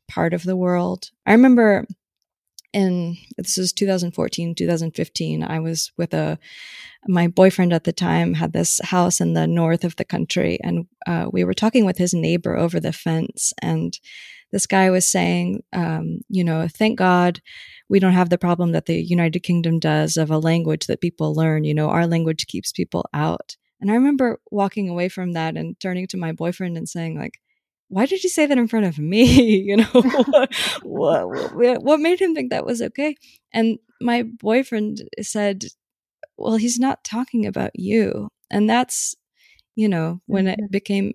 part 0.08 0.32
of 0.32 0.44
the 0.44 0.56
world. 0.56 1.10
I 1.26 1.32
remember 1.32 1.86
in 2.72 3.16
this 3.38 3.56
is 3.56 3.72
2014 3.72 4.54
2015 4.54 5.42
i 5.44 5.58
was 5.60 5.92
with 5.96 6.12
a 6.12 6.36
my 7.06 7.28
boyfriend 7.28 7.72
at 7.72 7.84
the 7.84 7.92
time 7.92 8.34
had 8.34 8.52
this 8.52 8.80
house 8.82 9.20
in 9.20 9.32
the 9.34 9.46
north 9.46 9.84
of 9.84 9.94
the 9.96 10.04
country 10.04 10.58
and 10.62 10.86
uh, 11.06 11.26
we 11.32 11.44
were 11.44 11.54
talking 11.54 11.86
with 11.86 11.96
his 11.96 12.12
neighbor 12.12 12.56
over 12.56 12.80
the 12.80 12.92
fence 12.92 13.52
and 13.62 13.98
this 14.52 14.66
guy 14.66 14.90
was 14.90 15.06
saying 15.06 15.62
um, 15.72 16.18
you 16.28 16.42
know 16.42 16.66
thank 16.68 16.98
god 16.98 17.40
we 17.88 18.00
don't 18.00 18.12
have 18.12 18.30
the 18.30 18.38
problem 18.38 18.72
that 18.72 18.86
the 18.86 19.00
United 19.00 19.40
Kingdom 19.40 19.78
does 19.78 20.16
of 20.16 20.30
a 20.30 20.38
language 20.38 20.86
that 20.86 21.00
people 21.00 21.34
learn. 21.34 21.64
You 21.64 21.74
know, 21.74 21.88
our 21.88 22.06
language 22.06 22.46
keeps 22.46 22.72
people 22.72 23.08
out. 23.14 23.56
And 23.80 23.90
I 23.90 23.94
remember 23.94 24.40
walking 24.50 24.88
away 24.88 25.08
from 25.08 25.32
that 25.32 25.56
and 25.56 25.78
turning 25.80 26.06
to 26.08 26.16
my 26.16 26.32
boyfriend 26.32 26.76
and 26.76 26.88
saying, 26.88 27.18
like, 27.18 27.38
why 27.88 28.06
did 28.06 28.24
you 28.24 28.30
say 28.30 28.46
that 28.46 28.58
in 28.58 28.68
front 28.68 28.86
of 28.86 28.98
me? 28.98 29.24
you 29.62 29.76
know, 29.76 30.48
what, 30.82 31.54
what, 31.54 31.82
what 31.82 32.00
made 32.00 32.20
him 32.20 32.34
think 32.34 32.50
that 32.50 32.66
was 32.66 32.82
okay? 32.82 33.16
And 33.52 33.78
my 34.00 34.22
boyfriend 34.22 35.02
said, 35.20 35.64
well, 36.36 36.56
he's 36.56 36.78
not 36.78 37.04
talking 37.04 37.46
about 37.46 37.70
you. 37.74 38.28
And 38.50 38.68
that's, 38.68 39.14
you 39.74 39.88
know, 39.88 40.20
when 40.26 40.46
it 40.46 40.58
mm-hmm. 40.58 40.70
became 40.70 41.12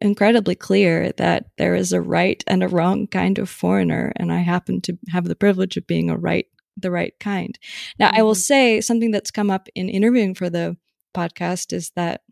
incredibly 0.00 0.54
clear 0.54 1.12
that 1.12 1.46
there 1.56 1.74
is 1.74 1.92
a 1.92 2.00
right 2.00 2.42
and 2.46 2.62
a 2.62 2.68
wrong 2.68 3.06
kind 3.06 3.38
of 3.38 3.48
foreigner, 3.48 4.12
and 4.16 4.32
I 4.32 4.38
happen 4.40 4.80
to 4.82 4.98
have 5.10 5.24
the 5.26 5.36
privilege 5.36 5.76
of 5.76 5.86
being 5.86 6.10
a 6.10 6.16
right, 6.16 6.46
the 6.76 6.90
right 6.90 7.14
kind. 7.20 7.58
Now, 7.98 8.08
mm-hmm. 8.08 8.18
I 8.18 8.22
will 8.22 8.32
mm-hmm. 8.32 8.38
say 8.38 8.80
something 8.80 9.10
that's 9.10 9.30
come 9.30 9.50
up 9.50 9.68
in 9.74 9.88
interviewing 9.88 10.34
for 10.34 10.50
the 10.50 10.76
podcast 11.16 11.72
is 11.72 11.92
that, 11.96 12.22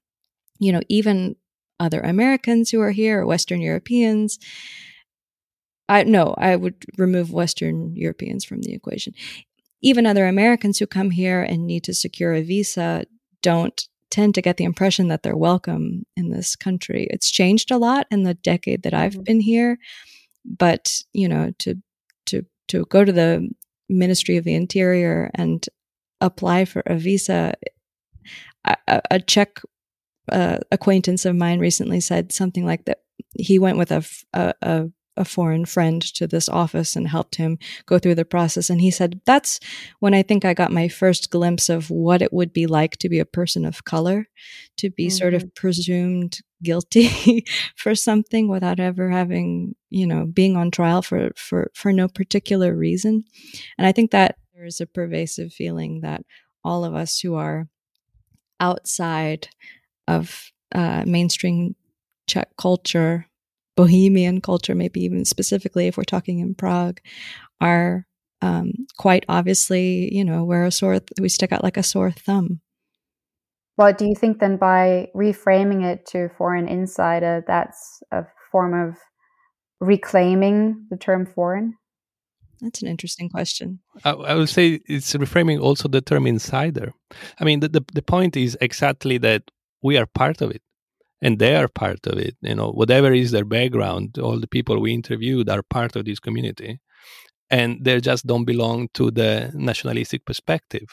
you 0.58 0.72
know, 0.72 0.80
even 0.88 1.36
other 1.80 2.00
Americans 2.00 2.70
who 2.70 2.80
are 2.80 2.90
here, 2.90 3.22
or 3.22 3.26
Western 3.26 3.60
Europeans, 3.60 4.38
I 5.88 6.04
no, 6.04 6.34
I 6.38 6.56
would 6.56 6.84
remove 6.96 7.32
Western 7.32 7.96
Europeans 7.96 8.44
from 8.44 8.62
the 8.62 8.72
equation. 8.72 9.14
Even 9.82 10.06
other 10.06 10.26
Americans 10.26 10.78
who 10.78 10.86
come 10.86 11.10
here 11.10 11.42
and 11.42 11.66
need 11.66 11.84
to 11.84 11.94
secure 11.94 12.34
a 12.34 12.42
visa 12.42 13.04
don't 13.42 13.88
tend 14.12 14.34
to 14.34 14.42
get 14.42 14.58
the 14.58 14.64
impression 14.64 15.08
that 15.08 15.22
they're 15.22 15.34
welcome 15.34 16.04
in 16.16 16.28
this 16.28 16.54
country. 16.54 17.08
It's 17.10 17.30
changed 17.30 17.70
a 17.70 17.78
lot 17.78 18.06
in 18.10 18.24
the 18.24 18.34
decade 18.34 18.82
that 18.82 18.92
I've 18.92 19.14
mm-hmm. 19.14 19.22
been 19.22 19.40
here, 19.40 19.78
but 20.44 21.02
you 21.12 21.28
know, 21.28 21.52
to 21.60 21.76
to 22.26 22.44
to 22.68 22.84
go 22.84 23.04
to 23.04 23.12
the 23.12 23.50
Ministry 23.88 24.36
of 24.36 24.44
the 24.44 24.54
Interior 24.54 25.30
and 25.34 25.66
apply 26.20 26.66
for 26.66 26.82
a 26.86 26.96
visa, 26.96 27.54
a, 28.64 29.02
a 29.10 29.20
Czech 29.20 29.60
uh, 30.30 30.58
acquaintance 30.70 31.24
of 31.24 31.34
mine 31.34 31.58
recently 31.58 32.00
said 32.00 32.32
something 32.32 32.66
like 32.66 32.84
that. 32.84 32.98
He 33.34 33.58
went 33.58 33.78
with 33.78 33.90
a, 33.90 34.04
a, 34.34 34.54
a 34.62 34.84
a 35.16 35.24
foreign 35.24 35.64
friend 35.64 36.00
to 36.14 36.26
this 36.26 36.48
office 36.48 36.96
and 36.96 37.08
helped 37.08 37.36
him 37.36 37.58
go 37.86 37.98
through 37.98 38.14
the 38.14 38.24
process. 38.24 38.70
And 38.70 38.80
he 38.80 38.90
said, 38.90 39.20
That's 39.26 39.60
when 40.00 40.14
I 40.14 40.22
think 40.22 40.44
I 40.44 40.54
got 40.54 40.72
my 40.72 40.88
first 40.88 41.30
glimpse 41.30 41.68
of 41.68 41.90
what 41.90 42.22
it 42.22 42.32
would 42.32 42.52
be 42.52 42.66
like 42.66 42.96
to 42.98 43.08
be 43.08 43.18
a 43.18 43.26
person 43.26 43.64
of 43.64 43.84
color, 43.84 44.28
to 44.78 44.90
be 44.90 45.06
mm-hmm. 45.06 45.16
sort 45.16 45.34
of 45.34 45.42
mm-hmm. 45.42 45.54
presumed 45.54 46.38
guilty 46.62 47.44
for 47.76 47.94
something 47.94 48.48
without 48.48 48.80
ever 48.80 49.10
having, 49.10 49.74
you 49.90 50.06
know, 50.06 50.24
being 50.26 50.56
on 50.56 50.70
trial 50.70 51.02
for, 51.02 51.30
for, 51.36 51.70
for 51.74 51.92
no 51.92 52.08
particular 52.08 52.74
reason. 52.74 53.24
And 53.76 53.86
I 53.86 53.92
think 53.92 54.12
that 54.12 54.36
there 54.54 54.64
is 54.64 54.80
a 54.80 54.86
pervasive 54.86 55.52
feeling 55.52 56.00
that 56.00 56.22
all 56.64 56.84
of 56.84 56.94
us 56.94 57.18
who 57.18 57.34
are 57.34 57.68
outside 58.60 59.48
of 60.06 60.52
uh, 60.74 61.02
mainstream 61.06 61.74
Czech 62.28 62.48
culture 62.56 63.26
bohemian 63.76 64.40
culture, 64.40 64.74
maybe 64.74 65.00
even 65.04 65.24
specifically 65.24 65.86
if 65.86 65.96
we're 65.96 66.04
talking 66.04 66.40
in 66.40 66.54
Prague, 66.54 67.00
are 67.60 68.06
um, 68.40 68.72
quite 68.98 69.24
obviously, 69.28 70.14
you 70.14 70.24
know, 70.24 70.44
we're 70.44 70.64
a 70.64 70.70
sore, 70.70 70.98
th- 70.98 71.20
we 71.20 71.28
stick 71.28 71.52
out 71.52 71.62
like 71.62 71.76
a 71.76 71.82
sore 71.82 72.10
thumb. 72.10 72.60
Well, 73.78 73.92
do 73.92 74.04
you 74.04 74.14
think 74.14 74.38
then 74.40 74.56
by 74.58 75.08
reframing 75.14 75.84
it 75.84 76.06
to 76.08 76.28
foreign 76.36 76.68
insider, 76.68 77.42
that's 77.46 78.02
a 78.10 78.24
form 78.50 78.74
of 78.74 78.96
reclaiming 79.80 80.86
the 80.90 80.96
term 80.96 81.24
foreign? 81.24 81.74
That's 82.60 82.82
an 82.82 82.88
interesting 82.88 83.28
question. 83.28 83.80
I, 84.04 84.10
I 84.10 84.34
would 84.34 84.48
say 84.48 84.80
it's 84.86 85.14
reframing 85.14 85.60
also 85.60 85.88
the 85.88 86.00
term 86.00 86.26
insider. 86.26 86.92
I 87.40 87.44
mean, 87.44 87.60
the, 87.60 87.68
the, 87.68 87.84
the 87.92 88.02
point 88.02 88.36
is 88.36 88.56
exactly 88.60 89.18
that 89.18 89.50
we 89.82 89.96
are 89.96 90.06
part 90.06 90.40
of 90.40 90.50
it 90.50 90.62
and 91.22 91.38
they 91.38 91.54
are 91.56 91.68
part 91.68 92.06
of 92.06 92.18
it 92.18 92.36
you 92.42 92.54
know 92.54 92.70
whatever 92.72 93.12
is 93.12 93.30
their 93.30 93.44
background 93.44 94.18
all 94.18 94.38
the 94.38 94.48
people 94.56 94.78
we 94.80 94.92
interviewed 94.92 95.48
are 95.48 95.62
part 95.62 95.96
of 95.96 96.04
this 96.04 96.20
community 96.20 96.80
and 97.52 97.84
they 97.84 98.00
just 98.00 98.26
don't 98.26 98.46
belong 98.46 98.88
to 98.94 99.10
the 99.10 99.52
nationalistic 99.54 100.24
perspective. 100.24 100.88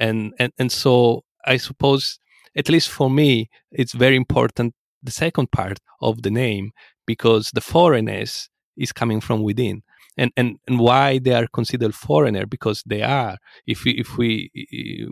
And 0.00 0.34
and, 0.40 0.52
and 0.58 0.72
so 0.72 1.22
i 1.46 1.56
suppose 1.56 2.18
at 2.56 2.68
least 2.68 2.88
for 2.88 3.08
me 3.08 3.48
it's 3.70 3.94
very 3.94 4.16
important 4.16 4.74
the 5.02 5.12
second 5.12 5.52
part 5.52 5.78
of 6.00 6.22
the 6.22 6.30
name 6.30 6.72
because 7.06 7.50
the 7.52 7.60
foreignness 7.60 8.48
is 8.76 8.92
coming 8.92 9.20
from 9.20 9.42
within 9.42 9.82
and 10.16 10.32
and 10.36 10.58
and 10.66 10.78
why 10.78 11.18
they 11.18 11.32
are 11.32 11.46
considered 11.52 11.94
foreigner 11.94 12.46
because 12.46 12.82
they 12.86 13.02
are. 13.02 13.38
If 13.66 13.84
we 13.84 13.92
if 13.92 14.16
we 14.16 14.50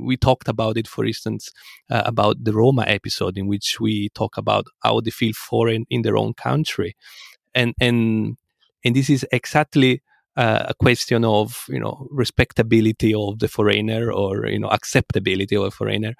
we 0.01 0.17
talked 0.17 0.49
about 0.49 0.77
it 0.77 0.89
for 0.89 1.05
instance 1.05 1.51
uh, 1.91 2.03
about 2.05 2.45
the 2.45 2.53
roma 2.53 2.85
episode 2.87 3.37
in 3.37 3.47
which 3.47 3.79
we 3.81 4.09
talk 4.11 4.37
about 4.37 4.67
how 4.83 5.01
they 5.01 5.11
feel 5.11 5.33
foreign 5.35 5.87
in 5.91 6.03
their 6.03 6.17
own 6.17 6.35
country. 6.35 6.95
And 7.55 7.75
and 7.81 8.37
and 8.85 8.97
this 8.97 9.11
is 9.11 9.27
exactly 9.33 10.03
uh, 10.37 10.65
a 10.69 10.75
question 10.75 11.25
of 11.25 11.65
you 11.69 11.81
know 11.81 12.07
respectability 12.11 13.15
of 13.15 13.39
the 13.39 13.49
foreigner 13.49 14.11
or 14.11 14.47
you 14.47 14.59
know 14.59 14.69
acceptability 14.69 15.57
of 15.57 15.65
a 15.65 15.71
foreigner. 15.71 16.15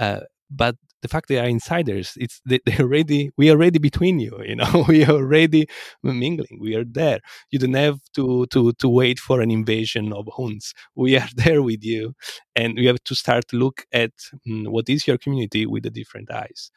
Uh, 0.00 0.20
but 0.50 0.76
the 1.02 1.08
fact 1.08 1.28
they 1.28 1.38
are 1.38 1.46
insiders 1.46 2.12
it's 2.16 2.40
they, 2.46 2.60
they 2.64 2.76
already 2.78 3.30
we 3.36 3.50
are 3.50 3.54
already 3.54 3.78
between 3.78 4.18
you 4.20 4.38
you 4.44 4.56
know 4.56 4.84
we 4.88 5.04
are 5.04 5.12
already 5.12 5.66
mingling 6.02 6.58
we 6.60 6.74
are 6.74 6.84
there. 6.84 7.20
You 7.50 7.58
don't 7.58 7.74
have 7.74 7.98
to 8.14 8.46
to 8.46 8.72
to 8.72 8.88
wait 8.88 9.18
for 9.18 9.40
an 9.40 9.50
invasion 9.50 10.12
of 10.12 10.28
huns 10.36 10.72
we 10.94 11.16
are 11.16 11.28
there 11.36 11.62
with 11.62 11.84
you 11.84 12.14
and 12.56 12.78
you 12.78 12.88
have 12.88 13.02
to 13.04 13.14
start 13.14 13.48
to 13.48 13.56
look 13.56 13.84
at 13.92 14.12
mm, 14.46 14.68
what 14.68 14.88
is 14.88 15.06
your 15.06 15.18
community 15.18 15.66
with 15.66 15.82
the 15.82 15.90
different 15.90 16.30
eyes 16.30 16.70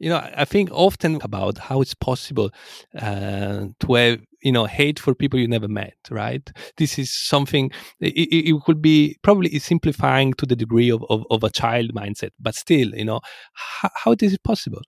you 0.00 0.08
know 0.08 0.28
i 0.36 0.44
think 0.44 0.68
often 0.72 1.20
about 1.22 1.58
how 1.58 1.80
it's 1.80 1.94
possible 1.94 2.50
uh, 2.98 3.66
to 3.78 3.94
have 3.94 4.20
you 4.42 4.52
know 4.52 4.64
hate 4.64 4.98
for 4.98 5.14
people 5.14 5.38
you 5.38 5.48
never 5.48 5.68
met 5.68 5.94
right? 6.10 6.50
This 6.76 6.98
is 6.98 7.12
something 7.12 7.70
it, 8.00 8.14
it 8.50 8.62
could 8.64 8.82
be 8.82 9.16
probably 9.22 9.58
simplifying 9.58 10.32
to 10.34 10.46
the 10.46 10.56
degree 10.56 10.90
of, 10.90 11.04
of, 11.10 11.24
of 11.30 11.44
a 11.44 11.50
child 11.50 11.94
mindset 11.94 12.30
but 12.40 12.54
still 12.54 12.94
you 12.94 13.04
know 13.04 13.20
how, 13.52 13.90
how 13.94 14.14
is 14.18 14.32
it 14.32 14.42
possible? 14.42 14.82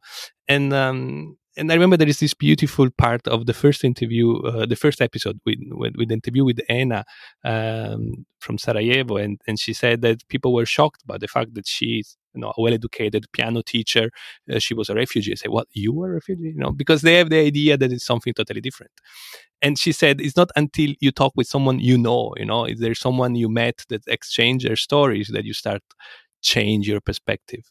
And 0.48 0.72
um, 0.72 1.36
and 1.56 1.70
I 1.70 1.74
remember 1.74 1.98
there 1.98 2.08
is 2.08 2.20
this 2.20 2.32
beautiful 2.32 2.88
part 2.96 3.28
of 3.28 3.44
the 3.44 3.52
first 3.52 3.84
interview, 3.84 4.38
uh, 4.38 4.64
the 4.64 4.76
first 4.76 5.02
episode 5.02 5.38
with, 5.44 5.58
with, 5.70 5.94
with 5.98 6.08
the 6.08 6.14
interview 6.14 6.44
with 6.44 6.60
Anna 6.70 7.04
um, 7.44 8.24
from 8.40 8.56
Sarajevo, 8.56 9.16
and, 9.16 9.38
and 9.46 9.58
she 9.58 9.74
said 9.74 10.00
that 10.00 10.26
people 10.28 10.54
were 10.54 10.64
shocked 10.64 11.06
by 11.06 11.18
the 11.18 11.28
fact 11.28 11.54
that 11.54 11.66
she's 11.66 12.16
you 12.34 12.40
know 12.40 12.52
a 12.56 12.60
well-educated 12.62 13.26
piano 13.32 13.62
teacher. 13.62 14.10
Uh, 14.52 14.58
she 14.58 14.74
was 14.74 14.88
a 14.88 14.94
refugee. 14.94 15.32
I 15.32 15.36
say, 15.36 15.48
what? 15.48 15.68
You 15.72 15.92
were 15.92 16.10
a 16.10 16.14
refugee? 16.14 16.52
You 16.54 16.56
know, 16.56 16.72
because 16.72 17.02
they 17.02 17.14
have 17.14 17.30
the 17.30 17.38
idea 17.38 17.76
that 17.76 17.92
it's 17.92 18.04
something 18.04 18.34
totally 18.34 18.60
different. 18.60 18.92
And 19.60 19.78
she 19.78 19.92
said, 19.92 20.20
it's 20.20 20.36
not 20.36 20.50
until 20.56 20.90
you 21.00 21.12
talk 21.12 21.32
with 21.36 21.46
someone 21.46 21.78
you 21.78 21.96
know, 21.96 22.32
you 22.36 22.44
know, 22.44 22.64
is 22.64 22.80
there 22.80 22.94
someone 22.94 23.36
you 23.36 23.48
met 23.48 23.84
that 23.90 24.02
exchange 24.08 24.64
their 24.64 24.76
stories 24.76 25.28
that 25.28 25.44
you 25.44 25.54
start 25.54 25.82
change 26.42 26.88
your 26.88 27.00
perspective. 27.00 27.70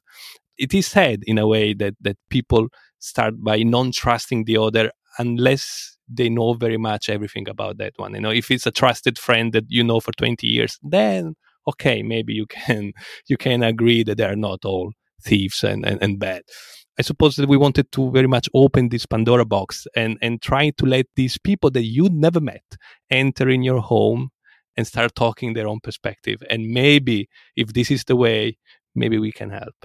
It 0.57 0.73
is 0.73 0.87
said 0.87 1.21
in 1.25 1.37
a 1.37 1.47
way 1.47 1.73
that 1.75 1.95
that 2.01 2.17
people 2.29 2.67
start 2.99 3.35
by 3.43 3.63
non 3.63 3.91
trusting 3.91 4.45
the 4.45 4.57
other 4.57 4.91
unless 5.17 5.97
they 6.07 6.29
know 6.29 6.53
very 6.53 6.77
much 6.77 7.09
everything 7.09 7.47
about 7.49 7.77
that 7.77 7.93
one. 7.97 8.13
You 8.13 8.21
know, 8.21 8.31
if 8.31 8.51
it's 8.51 8.65
a 8.67 8.71
trusted 8.71 9.17
friend 9.17 9.53
that 9.53 9.65
you 9.69 9.83
know 9.83 9.99
for 9.99 10.11
20 10.13 10.47
years, 10.47 10.77
then 10.83 11.35
okay, 11.67 12.03
maybe 12.03 12.33
you 12.33 12.45
can 12.45 12.93
you 13.27 13.37
can 13.37 13.63
agree 13.63 14.03
that 14.03 14.17
they 14.17 14.25
are 14.25 14.35
not 14.35 14.65
all 14.65 14.91
thieves 15.23 15.63
and, 15.63 15.85
and, 15.85 16.01
and 16.01 16.19
bad. 16.19 16.41
I 16.99 17.03
suppose 17.03 17.35
that 17.37 17.49
we 17.49 17.57
wanted 17.57 17.91
to 17.93 18.11
very 18.11 18.27
much 18.27 18.49
open 18.53 18.89
this 18.89 19.05
Pandora 19.05 19.45
box 19.45 19.87
and, 19.95 20.17
and 20.21 20.41
try 20.41 20.71
to 20.71 20.85
let 20.85 21.05
these 21.15 21.37
people 21.37 21.71
that 21.71 21.83
you 21.83 22.09
never 22.09 22.39
met 22.39 22.63
enter 23.09 23.49
in 23.49 23.63
your 23.63 23.79
home 23.79 24.29
and 24.75 24.85
start 24.85 25.15
talking 25.15 25.53
their 25.53 25.67
own 25.67 25.79
perspective. 25.79 26.43
And 26.49 26.69
maybe 26.69 27.29
if 27.55 27.73
this 27.73 27.91
is 27.91 28.03
the 28.03 28.15
way, 28.15 28.57
maybe 28.93 29.17
we 29.17 29.31
can 29.31 29.49
help. 29.49 29.75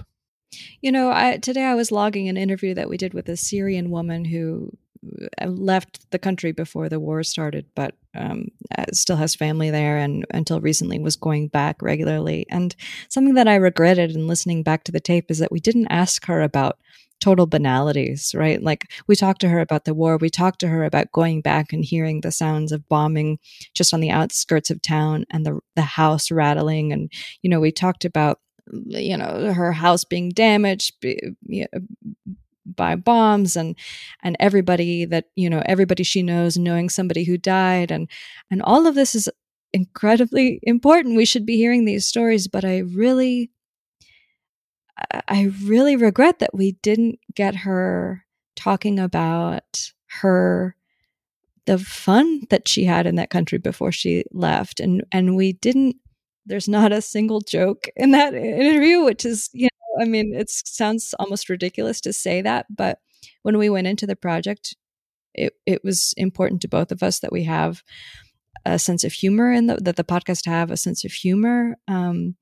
You 0.81 0.91
know, 0.91 1.09
I, 1.11 1.37
today 1.37 1.65
I 1.65 1.75
was 1.75 1.91
logging 1.91 2.29
an 2.29 2.37
interview 2.37 2.73
that 2.73 2.89
we 2.89 2.97
did 2.97 3.13
with 3.13 3.27
a 3.29 3.37
Syrian 3.37 3.89
woman 3.89 4.25
who 4.25 4.71
left 5.45 6.09
the 6.11 6.19
country 6.19 6.51
before 6.51 6.89
the 6.89 6.99
war 6.99 7.23
started, 7.23 7.65
but 7.75 7.95
um, 8.15 8.47
uh, 8.77 8.85
still 8.93 9.17
has 9.17 9.35
family 9.35 9.69
there, 9.69 9.97
and 9.97 10.25
until 10.31 10.61
recently 10.61 10.99
was 10.99 11.15
going 11.15 11.47
back 11.47 11.81
regularly. 11.81 12.45
And 12.49 12.75
something 13.09 13.35
that 13.35 13.47
I 13.47 13.55
regretted 13.55 14.11
in 14.11 14.27
listening 14.27 14.63
back 14.63 14.83
to 14.85 14.91
the 14.91 14.99
tape 14.99 15.29
is 15.29 15.39
that 15.39 15.51
we 15.51 15.59
didn't 15.59 15.87
ask 15.87 16.25
her 16.25 16.41
about 16.41 16.79
total 17.19 17.47
banalities, 17.47 18.33
right? 18.35 18.61
Like 18.61 18.91
we 19.07 19.15
talked 19.15 19.41
to 19.41 19.49
her 19.49 19.59
about 19.59 19.85
the 19.85 19.93
war, 19.93 20.17
we 20.17 20.29
talked 20.29 20.59
to 20.59 20.67
her 20.67 20.83
about 20.83 21.11
going 21.11 21.41
back 21.41 21.73
and 21.73 21.83
hearing 21.83 22.21
the 22.21 22.31
sounds 22.31 22.71
of 22.71 22.87
bombing 22.87 23.39
just 23.73 23.93
on 23.93 24.01
the 24.01 24.11
outskirts 24.11 24.69
of 24.69 24.81
town 24.81 25.25
and 25.31 25.45
the 25.45 25.59
the 25.75 25.81
house 25.81 26.31
rattling, 26.31 26.91
and 26.91 27.11
you 27.41 27.49
know 27.49 27.59
we 27.59 27.71
talked 27.71 28.05
about 28.05 28.39
you 28.71 29.17
know 29.17 29.53
her 29.53 29.71
house 29.71 30.03
being 30.03 30.29
damaged 30.29 30.95
by 32.77 32.95
bombs 32.95 33.57
and 33.57 33.75
and 34.23 34.37
everybody 34.39 35.05
that 35.05 35.25
you 35.35 35.49
know 35.49 35.61
everybody 35.65 36.03
she 36.03 36.23
knows 36.23 36.57
knowing 36.57 36.89
somebody 36.89 37.25
who 37.25 37.37
died. 37.37 37.91
And 37.91 38.09
and 38.51 38.61
all 38.61 38.87
of 38.87 38.95
this 38.95 39.15
is 39.15 39.29
incredibly 39.73 40.59
important. 40.63 41.17
We 41.17 41.25
should 41.25 41.45
be 41.45 41.57
hearing 41.57 41.85
these 41.85 42.05
stories 42.07 42.47
but 42.47 42.63
i 42.63 42.77
really 42.79 43.51
i 45.27 45.51
really 45.63 45.95
regret 45.95 46.39
that 46.39 46.53
we 46.53 46.73
didn't 46.81 47.19
get 47.35 47.55
her 47.55 48.25
talking 48.55 48.99
about 48.99 49.91
her 50.21 50.75
the 51.67 51.77
fun 51.77 52.43
that 52.49 52.67
she 52.67 52.85
had 52.85 53.05
in 53.05 53.15
that 53.15 53.29
country 53.29 53.59
before 53.59 53.91
she 53.91 54.23
left. 54.31 54.79
And 54.79 55.03
and 55.11 55.35
we 55.35 55.53
didn't 55.53 55.97
there's 56.45 56.67
not 56.69 56.93
a 56.93 57.01
single 57.01 57.41
joke 57.41 57.87
in 57.97 58.11
that 58.11 58.33
interview, 58.33 59.03
which 59.03 59.25
is, 59.25 59.49
you 59.53 59.65
know, 59.65 59.76
I 59.99 60.05
mean, 60.05 60.33
it 60.33 60.49
sounds 60.49 61.13
almost 61.19 61.49
ridiculous 61.49 62.01
to 62.01 62.13
say 62.13 62.41
that, 62.41 62.65
but 62.75 62.99
when 63.43 63.57
we 63.57 63.69
went 63.69 63.87
into 63.87 64.07
the 64.07 64.15
project, 64.15 64.75
it, 65.33 65.53
it 65.65 65.83
was 65.83 66.13
important 66.17 66.61
to 66.61 66.67
both 66.67 66.91
of 66.91 67.03
us 67.03 67.19
that 67.19 67.31
we 67.31 67.43
have 67.43 67.83
a 68.65 68.79
sense 68.79 69.03
of 69.03 69.13
humor 69.13 69.51
and 69.51 69.69
that 69.69 69.95
the 69.95 70.03
podcast 70.03 70.45
have 70.45 70.71
a 70.71 70.77
sense 70.77 71.05
of 71.05 71.11
humor. 71.11 71.77
Um, 71.87 72.35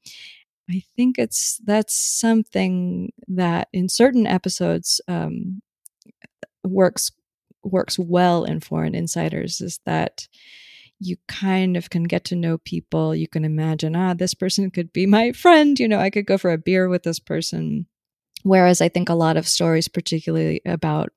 I 0.69 0.81
think 0.95 1.17
it's 1.19 1.59
that's 1.63 1.95
something 1.95 3.11
that 3.27 3.67
in 3.71 3.89
certain 3.89 4.25
episodes 4.25 4.99
um, 5.07 5.61
works 6.63 7.11
works 7.63 7.99
well 7.99 8.43
in 8.43 8.59
foreign 8.59 8.95
insiders 8.95 9.61
is 9.61 9.79
that 9.85 10.27
you 11.05 11.17
kind 11.27 11.77
of 11.77 11.89
can 11.89 12.03
get 12.03 12.25
to 12.25 12.35
know 12.35 12.57
people. 12.59 13.15
You 13.15 13.27
can 13.27 13.45
imagine, 13.45 13.95
ah, 13.95 14.13
this 14.13 14.33
person 14.33 14.71
could 14.71 14.93
be 14.93 15.05
my 15.05 15.31
friend. 15.33 15.79
You 15.79 15.87
know, 15.87 15.99
I 15.99 16.09
could 16.09 16.25
go 16.25 16.37
for 16.37 16.51
a 16.51 16.57
beer 16.57 16.89
with 16.89 17.03
this 17.03 17.19
person. 17.19 17.87
Whereas 18.43 18.81
I 18.81 18.89
think 18.89 19.09
a 19.09 19.15
lot 19.15 19.37
of 19.37 19.47
stories, 19.47 19.87
particularly 19.89 20.61
about 20.65 21.09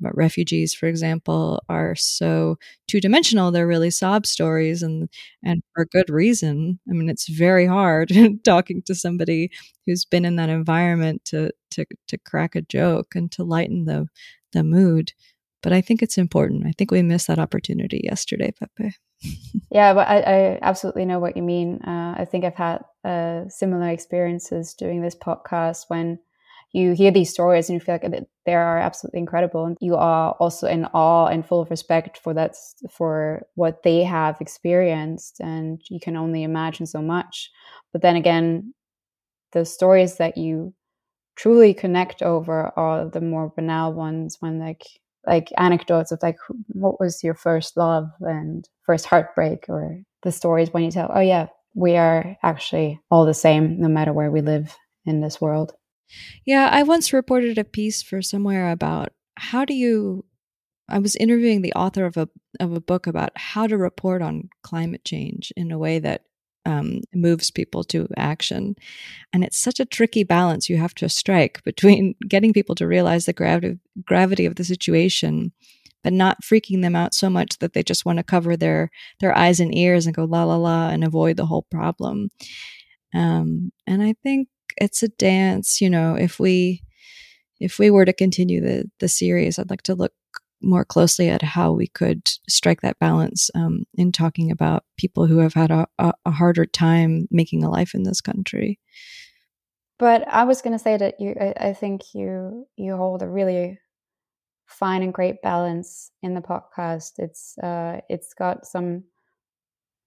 refugees, 0.00 0.74
for 0.74 0.86
example, 0.86 1.62
are 1.68 1.94
so 1.94 2.58
two 2.86 3.00
dimensional. 3.00 3.50
They're 3.50 3.66
really 3.66 3.90
sob 3.90 4.26
stories, 4.26 4.82
and 4.82 5.08
and 5.44 5.62
for 5.74 5.86
good 5.86 6.10
reason. 6.10 6.78
I 6.88 6.92
mean, 6.92 7.08
it's 7.08 7.28
very 7.28 7.66
hard 7.66 8.10
talking 8.44 8.82
to 8.86 8.94
somebody 8.94 9.50
who's 9.86 10.04
been 10.04 10.24
in 10.24 10.36
that 10.36 10.50
environment 10.50 11.24
to 11.26 11.50
to 11.72 11.86
to 12.08 12.18
crack 12.18 12.54
a 12.56 12.62
joke 12.62 13.14
and 13.14 13.30
to 13.32 13.44
lighten 13.44 13.84
the 13.86 14.06
the 14.52 14.62
mood. 14.64 15.12
But 15.62 15.72
I 15.72 15.80
think 15.80 16.02
it's 16.02 16.18
important. 16.18 16.66
I 16.66 16.72
think 16.76 16.90
we 16.90 17.02
missed 17.02 17.26
that 17.28 17.38
opportunity 17.38 18.00
yesterday, 18.04 18.52
Pepe. 18.58 18.94
Yeah, 19.70 19.94
but 19.94 20.08
I, 20.08 20.20
I, 20.20 20.58
absolutely 20.62 21.04
know 21.04 21.18
what 21.18 21.36
you 21.36 21.42
mean. 21.42 21.80
Uh, 21.82 22.14
I 22.18 22.24
think 22.24 22.44
I've 22.44 22.54
had 22.54 22.84
uh, 23.04 23.48
similar 23.48 23.88
experiences 23.88 24.74
doing 24.74 25.02
this 25.02 25.14
podcast 25.14 25.84
when 25.88 26.18
you 26.72 26.92
hear 26.92 27.10
these 27.10 27.30
stories 27.30 27.68
and 27.68 27.74
you 27.74 27.80
feel 27.80 27.98
like 28.02 28.26
they 28.44 28.54
are 28.54 28.78
absolutely 28.78 29.20
incredible 29.20 29.64
and 29.64 29.78
you 29.80 29.96
are 29.96 30.32
also 30.32 30.66
in 30.66 30.84
awe 30.86 31.26
and 31.26 31.46
full 31.46 31.60
of 31.60 31.70
respect 31.70 32.18
for 32.18 32.34
that 32.34 32.54
for 32.90 33.46
what 33.54 33.82
they 33.82 34.02
have 34.02 34.40
experienced 34.40 35.40
and 35.40 35.80
you 35.88 35.98
can 35.98 36.16
only 36.16 36.42
imagine 36.42 36.84
so 36.84 37.00
much 37.00 37.50
but 37.92 38.02
then 38.02 38.16
again 38.16 38.74
the 39.52 39.64
stories 39.64 40.16
that 40.16 40.36
you 40.36 40.74
truly 41.36 41.72
connect 41.72 42.20
over 42.20 42.72
are 42.76 43.08
the 43.08 43.20
more 43.20 43.52
banal 43.56 43.92
ones 43.92 44.36
when 44.40 44.58
like 44.58 44.84
like 45.26 45.52
anecdotes 45.58 46.12
of 46.12 46.20
like 46.22 46.36
what 46.68 47.00
was 47.00 47.22
your 47.24 47.34
first 47.34 47.76
love 47.76 48.08
and 48.20 48.68
first 48.84 49.06
heartbreak 49.06 49.66
or 49.68 50.00
the 50.22 50.32
stories 50.32 50.72
when 50.72 50.84
you 50.84 50.90
tell 50.90 51.10
oh 51.14 51.20
yeah 51.20 51.46
we 51.76 51.96
are 51.96 52.36
actually 52.42 52.98
all 53.10 53.26
the 53.26 53.34
same 53.34 53.78
no 53.80 53.86
matter 53.86 54.12
where 54.12 54.30
we 54.30 54.40
live 54.40 54.74
in 55.04 55.20
this 55.20 55.40
world. 55.40 55.74
Yeah, 56.44 56.68
I 56.72 56.82
once 56.82 57.12
reported 57.12 57.58
a 57.58 57.64
piece 57.64 58.02
for 58.02 58.22
somewhere 58.22 58.70
about 58.70 59.10
how 59.36 59.64
do 59.64 59.74
you 59.74 60.24
I 60.88 61.00
was 61.00 61.16
interviewing 61.16 61.62
the 61.62 61.74
author 61.74 62.06
of 62.06 62.16
a 62.16 62.28
of 62.60 62.72
a 62.72 62.80
book 62.80 63.06
about 63.06 63.30
how 63.34 63.66
to 63.66 63.76
report 63.76 64.22
on 64.22 64.48
climate 64.62 65.04
change 65.04 65.52
in 65.56 65.70
a 65.70 65.78
way 65.78 65.98
that 65.98 66.22
um, 66.66 67.00
moves 67.14 67.50
people 67.50 67.84
to 67.84 68.06
action, 68.16 68.76
and 69.32 69.42
it's 69.44 69.58
such 69.58 69.80
a 69.80 69.86
tricky 69.86 70.24
balance 70.24 70.68
you 70.68 70.76
have 70.76 70.94
to 70.96 71.08
strike 71.08 71.62
between 71.64 72.14
getting 72.28 72.52
people 72.52 72.74
to 72.74 72.86
realize 72.86 73.24
the 73.24 73.32
gravity 73.32 73.78
gravity 74.04 74.44
of 74.44 74.56
the 74.56 74.64
situation, 74.64 75.52
but 76.04 76.12
not 76.12 76.42
freaking 76.42 76.82
them 76.82 76.96
out 76.96 77.14
so 77.14 77.30
much 77.30 77.58
that 77.60 77.72
they 77.72 77.82
just 77.82 78.04
want 78.04 78.18
to 78.18 78.24
cover 78.24 78.56
their 78.56 78.90
their 79.20 79.36
eyes 79.36 79.60
and 79.60 79.74
ears 79.74 80.06
and 80.06 80.14
go 80.14 80.24
la 80.24 80.44
la 80.44 80.56
la 80.56 80.88
and 80.90 81.04
avoid 81.04 81.38
the 81.38 81.46
whole 81.46 81.66
problem. 81.70 82.28
Um, 83.14 83.72
and 83.86 84.02
I 84.02 84.14
think 84.22 84.48
it's 84.76 85.02
a 85.02 85.08
dance 85.08 85.80
you 85.80 85.88
know 85.88 86.14
if 86.14 86.38
we 86.38 86.82
if 87.60 87.78
we 87.78 87.90
were 87.90 88.04
to 88.04 88.12
continue 88.12 88.60
the 88.60 88.90
the 89.00 89.08
series 89.08 89.58
i'd 89.58 89.70
like 89.70 89.82
to 89.82 89.94
look 89.94 90.12
more 90.62 90.84
closely 90.84 91.28
at 91.28 91.42
how 91.42 91.72
we 91.72 91.86
could 91.86 92.26
strike 92.48 92.80
that 92.80 92.98
balance 92.98 93.50
um, 93.54 93.84
in 93.94 94.12
talking 94.12 94.50
about 94.50 94.84
people 94.96 95.26
who 95.26 95.38
have 95.38 95.54
had 95.54 95.70
a, 95.70 95.86
a, 95.98 96.30
harder 96.30 96.66
time 96.66 97.28
making 97.30 97.62
a 97.62 97.70
life 97.70 97.94
in 97.94 98.02
this 98.02 98.20
country 98.20 98.78
but 99.98 100.26
i 100.28 100.44
was 100.44 100.62
going 100.62 100.72
to 100.72 100.82
say 100.82 100.96
that 100.96 101.20
you 101.20 101.34
I, 101.40 101.68
I 101.68 101.72
think 101.72 102.14
you 102.14 102.66
you 102.76 102.96
hold 102.96 103.22
a 103.22 103.28
really 103.28 103.78
fine 104.66 105.02
and 105.02 105.14
great 105.14 105.42
balance 105.42 106.10
in 106.22 106.34
the 106.34 106.40
podcast 106.40 107.18
it's 107.18 107.56
uh 107.58 108.00
it's 108.08 108.34
got 108.34 108.66
some 108.66 109.04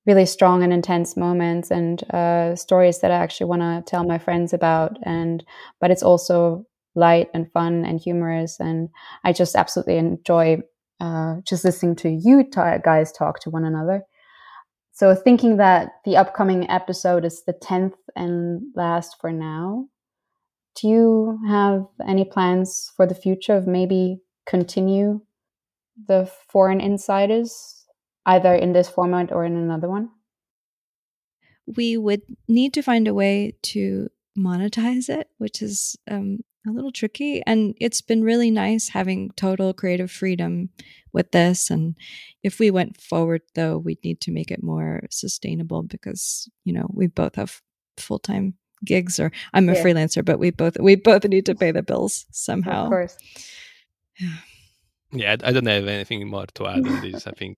really 0.09 0.25
strong 0.25 0.63
and 0.63 0.73
intense 0.73 1.15
moments 1.15 1.69
and 1.69 2.03
uh, 2.11 2.55
stories 2.55 2.99
that 2.99 3.11
I 3.11 3.15
actually 3.15 3.47
want 3.47 3.61
to 3.61 3.83
tell 3.85 4.03
my 4.03 4.17
friends 4.17 4.53
about. 4.53 4.97
And 5.03 5.43
but 5.79 5.91
it's 5.91 6.01
also 6.01 6.65
light 6.95 7.29
and 7.33 7.51
fun 7.51 7.85
and 7.85 7.99
humorous, 7.99 8.59
and 8.59 8.89
I 9.23 9.33
just 9.33 9.55
absolutely 9.55 9.97
enjoy 9.97 10.59
uh, 10.99 11.37
just 11.45 11.63
listening 11.63 11.95
to 11.97 12.09
you 12.09 12.43
t- 12.43 12.51
guys 12.83 13.11
talk 13.11 13.39
to 13.41 13.49
one 13.49 13.63
another. 13.63 14.03
So 14.91 15.15
thinking 15.15 15.57
that 15.57 15.91
the 16.03 16.17
upcoming 16.17 16.69
episode 16.69 17.23
is 17.23 17.43
the 17.45 17.53
tenth 17.53 17.95
and 18.15 18.61
last 18.75 19.15
for 19.21 19.31
now. 19.31 19.87
Do 20.75 20.89
you 20.89 21.39
have 21.47 21.85
any 22.05 22.25
plans 22.25 22.91
for 22.95 23.05
the 23.05 23.15
future 23.15 23.55
of 23.55 23.65
maybe 23.65 24.19
continue 24.45 25.21
the 26.07 26.29
foreign 26.49 26.81
insiders 26.81 27.85
either 28.25 28.53
in 28.53 28.73
this 28.73 28.89
format 28.89 29.31
or 29.31 29.45
in 29.45 29.55
another 29.55 29.87
one? 29.87 30.09
We 31.65 31.97
would 31.97 32.23
need 32.47 32.73
to 32.73 32.81
find 32.81 33.07
a 33.07 33.13
way 33.13 33.53
to 33.63 34.09
monetize 34.37 35.09
it, 35.09 35.29
which 35.37 35.61
is 35.61 35.95
um, 36.09 36.39
a 36.67 36.71
little 36.71 36.91
tricky. 36.91 37.41
And 37.45 37.75
it's 37.79 38.01
been 38.01 38.23
really 38.23 38.51
nice 38.51 38.89
having 38.89 39.31
total 39.31 39.73
creative 39.73 40.11
freedom 40.11 40.69
with 41.13 41.31
this. 41.31 41.69
And 41.69 41.95
if 42.43 42.59
we 42.59 42.71
went 42.71 42.99
forward, 42.99 43.41
though, 43.55 43.77
we'd 43.77 44.03
need 44.03 44.21
to 44.21 44.31
make 44.31 44.51
it 44.51 44.63
more 44.63 45.03
sustainable 45.09 45.83
because, 45.83 46.49
you 46.65 46.73
know, 46.73 46.89
we 46.93 47.07
both 47.07 47.35
have 47.35 47.61
full 47.97 48.19
time 48.19 48.55
gigs 48.85 49.19
or 49.19 49.31
I'm 49.53 49.69
a 49.69 49.73
yeah. 49.73 49.83
freelancer, 49.83 50.23
but 50.23 50.39
we 50.39 50.51
both 50.51 50.77
we 50.79 50.95
both 50.95 51.25
need 51.25 51.45
to 51.47 51.55
pay 51.55 51.71
the 51.71 51.83
bills 51.83 52.25
somehow. 52.31 52.83
Of 52.83 52.89
course. 52.89 53.17
Yeah, 54.19 54.35
I 55.11 55.35
don't 55.37 55.65
have 55.65 55.87
anything 55.87 56.27
more 56.29 56.45
to 56.53 56.67
add 56.67 56.85
on 56.85 57.01
this. 57.01 57.25
I 57.25 57.31
think 57.31 57.57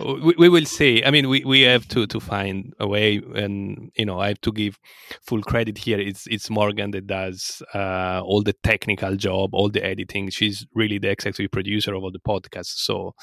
we, 0.00 0.34
we 0.36 0.48
will 0.48 0.64
see. 0.64 1.04
I 1.04 1.12
mean, 1.12 1.28
we, 1.28 1.44
we 1.44 1.60
have 1.60 1.86
to, 1.88 2.08
to 2.08 2.18
find 2.18 2.72
a 2.80 2.88
way, 2.88 3.20
and 3.36 3.92
you 3.96 4.04
know, 4.04 4.18
I 4.18 4.28
have 4.28 4.40
to 4.40 4.52
give 4.52 4.78
full 5.24 5.42
credit 5.42 5.78
here. 5.78 6.00
It's 6.00 6.26
it's 6.26 6.50
Morgan 6.50 6.90
that 6.90 7.06
does 7.06 7.62
uh, 7.72 8.20
all 8.24 8.42
the 8.42 8.54
technical 8.64 9.14
job, 9.14 9.50
all 9.52 9.68
the 9.68 9.84
editing. 9.84 10.30
She's 10.30 10.66
really 10.74 10.98
the 10.98 11.10
executive 11.10 11.52
producer 11.52 11.94
of 11.94 12.02
all 12.02 12.10
the 12.10 12.18
podcasts. 12.18 12.78
So 12.78 13.14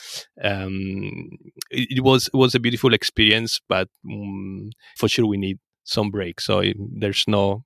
um, 0.41 1.29
it, 1.69 1.97
it, 1.97 2.03
was 2.03 2.29
it 2.33 2.37
was 2.37 2.55
a 2.55 2.61
beautiful 2.61 2.93
experience, 2.93 3.59
but 3.67 3.89
um, 4.09 4.69
for 4.97 5.09
sure 5.09 5.27
we 5.27 5.37
need 5.37 5.59
some 5.83 6.11
break. 6.11 6.39
So 6.39 6.63
there's 6.97 7.25
no 7.27 7.65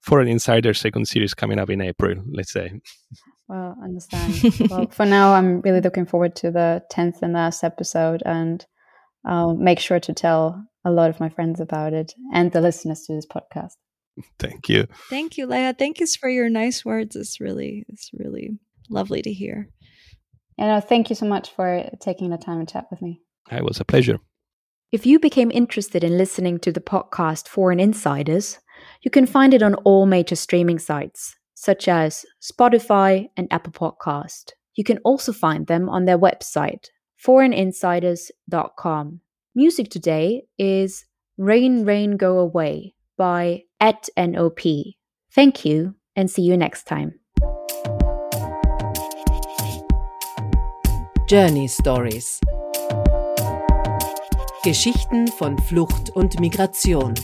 foreign 0.00 0.28
insider 0.28 0.74
second 0.74 1.06
series 1.06 1.32
coming 1.32 1.60
up 1.60 1.70
in 1.70 1.80
April. 1.80 2.16
Let's 2.32 2.52
say. 2.52 2.72
Well, 3.48 3.76
understand. 3.82 4.42
well, 4.70 4.86
for 4.90 5.04
now, 5.04 5.34
I'm 5.34 5.60
really 5.60 5.80
looking 5.80 6.06
forward 6.06 6.34
to 6.36 6.50
the 6.50 6.82
10th 6.92 7.22
and 7.22 7.34
last 7.34 7.62
episode, 7.62 8.22
and 8.24 8.64
I'll 9.24 9.54
make 9.54 9.78
sure 9.78 10.00
to 10.00 10.12
tell 10.12 10.64
a 10.84 10.90
lot 10.90 11.10
of 11.10 11.20
my 11.20 11.28
friends 11.28 11.60
about 11.60 11.92
it 11.92 12.12
and 12.32 12.52
the 12.52 12.60
listeners 12.60 13.02
to 13.02 13.14
this 13.14 13.26
podcast. 13.26 13.72
Thank 14.38 14.68
you. 14.68 14.86
Thank 15.10 15.36
you, 15.36 15.46
Leah. 15.46 15.74
Thank 15.78 16.00
you 16.00 16.06
for 16.06 16.28
your 16.28 16.48
nice 16.48 16.84
words. 16.84 17.16
It's 17.16 17.40
really, 17.40 17.84
it's 17.88 18.10
really 18.14 18.58
lovely 18.88 19.22
to 19.22 19.32
hear. 19.32 19.68
And 20.56 20.68
know, 20.68 20.80
thank 20.80 21.10
you 21.10 21.16
so 21.16 21.26
much 21.26 21.50
for 21.50 21.90
taking 22.00 22.30
the 22.30 22.38
time 22.38 22.64
to 22.64 22.72
chat 22.72 22.86
with 22.90 23.02
me. 23.02 23.20
It 23.50 23.64
was 23.64 23.80
a 23.80 23.84
pleasure. 23.84 24.20
If 24.92 25.04
you 25.04 25.18
became 25.18 25.50
interested 25.50 26.04
in 26.04 26.16
listening 26.16 26.60
to 26.60 26.70
the 26.70 26.80
podcast 26.80 27.48
Foreign 27.48 27.80
Insiders, 27.80 28.60
you 29.02 29.10
can 29.10 29.26
find 29.26 29.52
it 29.52 29.62
on 29.62 29.74
all 29.76 30.06
major 30.06 30.36
streaming 30.36 30.78
sites 30.78 31.34
such 31.64 31.88
as 31.88 32.26
Spotify 32.42 33.30
and 33.38 33.48
Apple 33.50 33.72
Podcast. 33.72 34.52
You 34.74 34.84
can 34.84 34.98
also 34.98 35.32
find 35.32 35.66
them 35.66 35.88
on 35.88 36.04
their 36.04 36.18
website, 36.18 36.88
foreigninsiders.com. 37.24 39.20
Music 39.54 39.88
today 39.88 40.42
is 40.58 41.06
Rain, 41.38 41.86
Rain, 41.86 42.18
Go 42.18 42.38
Away 42.38 42.94
by 43.16 43.62
at 43.80 44.08
NOP. 44.16 44.60
Thank 45.32 45.64
you 45.64 45.94
and 46.14 46.30
see 46.30 46.42
you 46.42 46.56
next 46.58 46.84
time. 46.84 47.14
Journey 51.26 51.66
Stories 51.68 52.40
Geschichten 54.64 55.28
von 55.28 55.58
Flucht 55.58 56.10
und 56.16 56.40
Migration 56.40 57.14